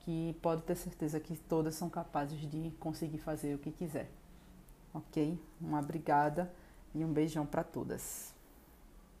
que 0.00 0.36
pode 0.42 0.60
ter 0.64 0.74
certeza 0.74 1.18
que 1.18 1.34
todas 1.34 1.76
são 1.76 1.88
capazes 1.88 2.38
de 2.40 2.70
conseguir 2.78 3.16
fazer 3.16 3.54
o 3.54 3.58
que 3.58 3.72
quiser. 3.72 4.10
Ok? 4.92 5.40
Uma 5.58 5.80
obrigada 5.80 6.52
e 6.94 7.02
um 7.02 7.10
beijão 7.10 7.46
para 7.46 7.64
todas. 7.64 8.33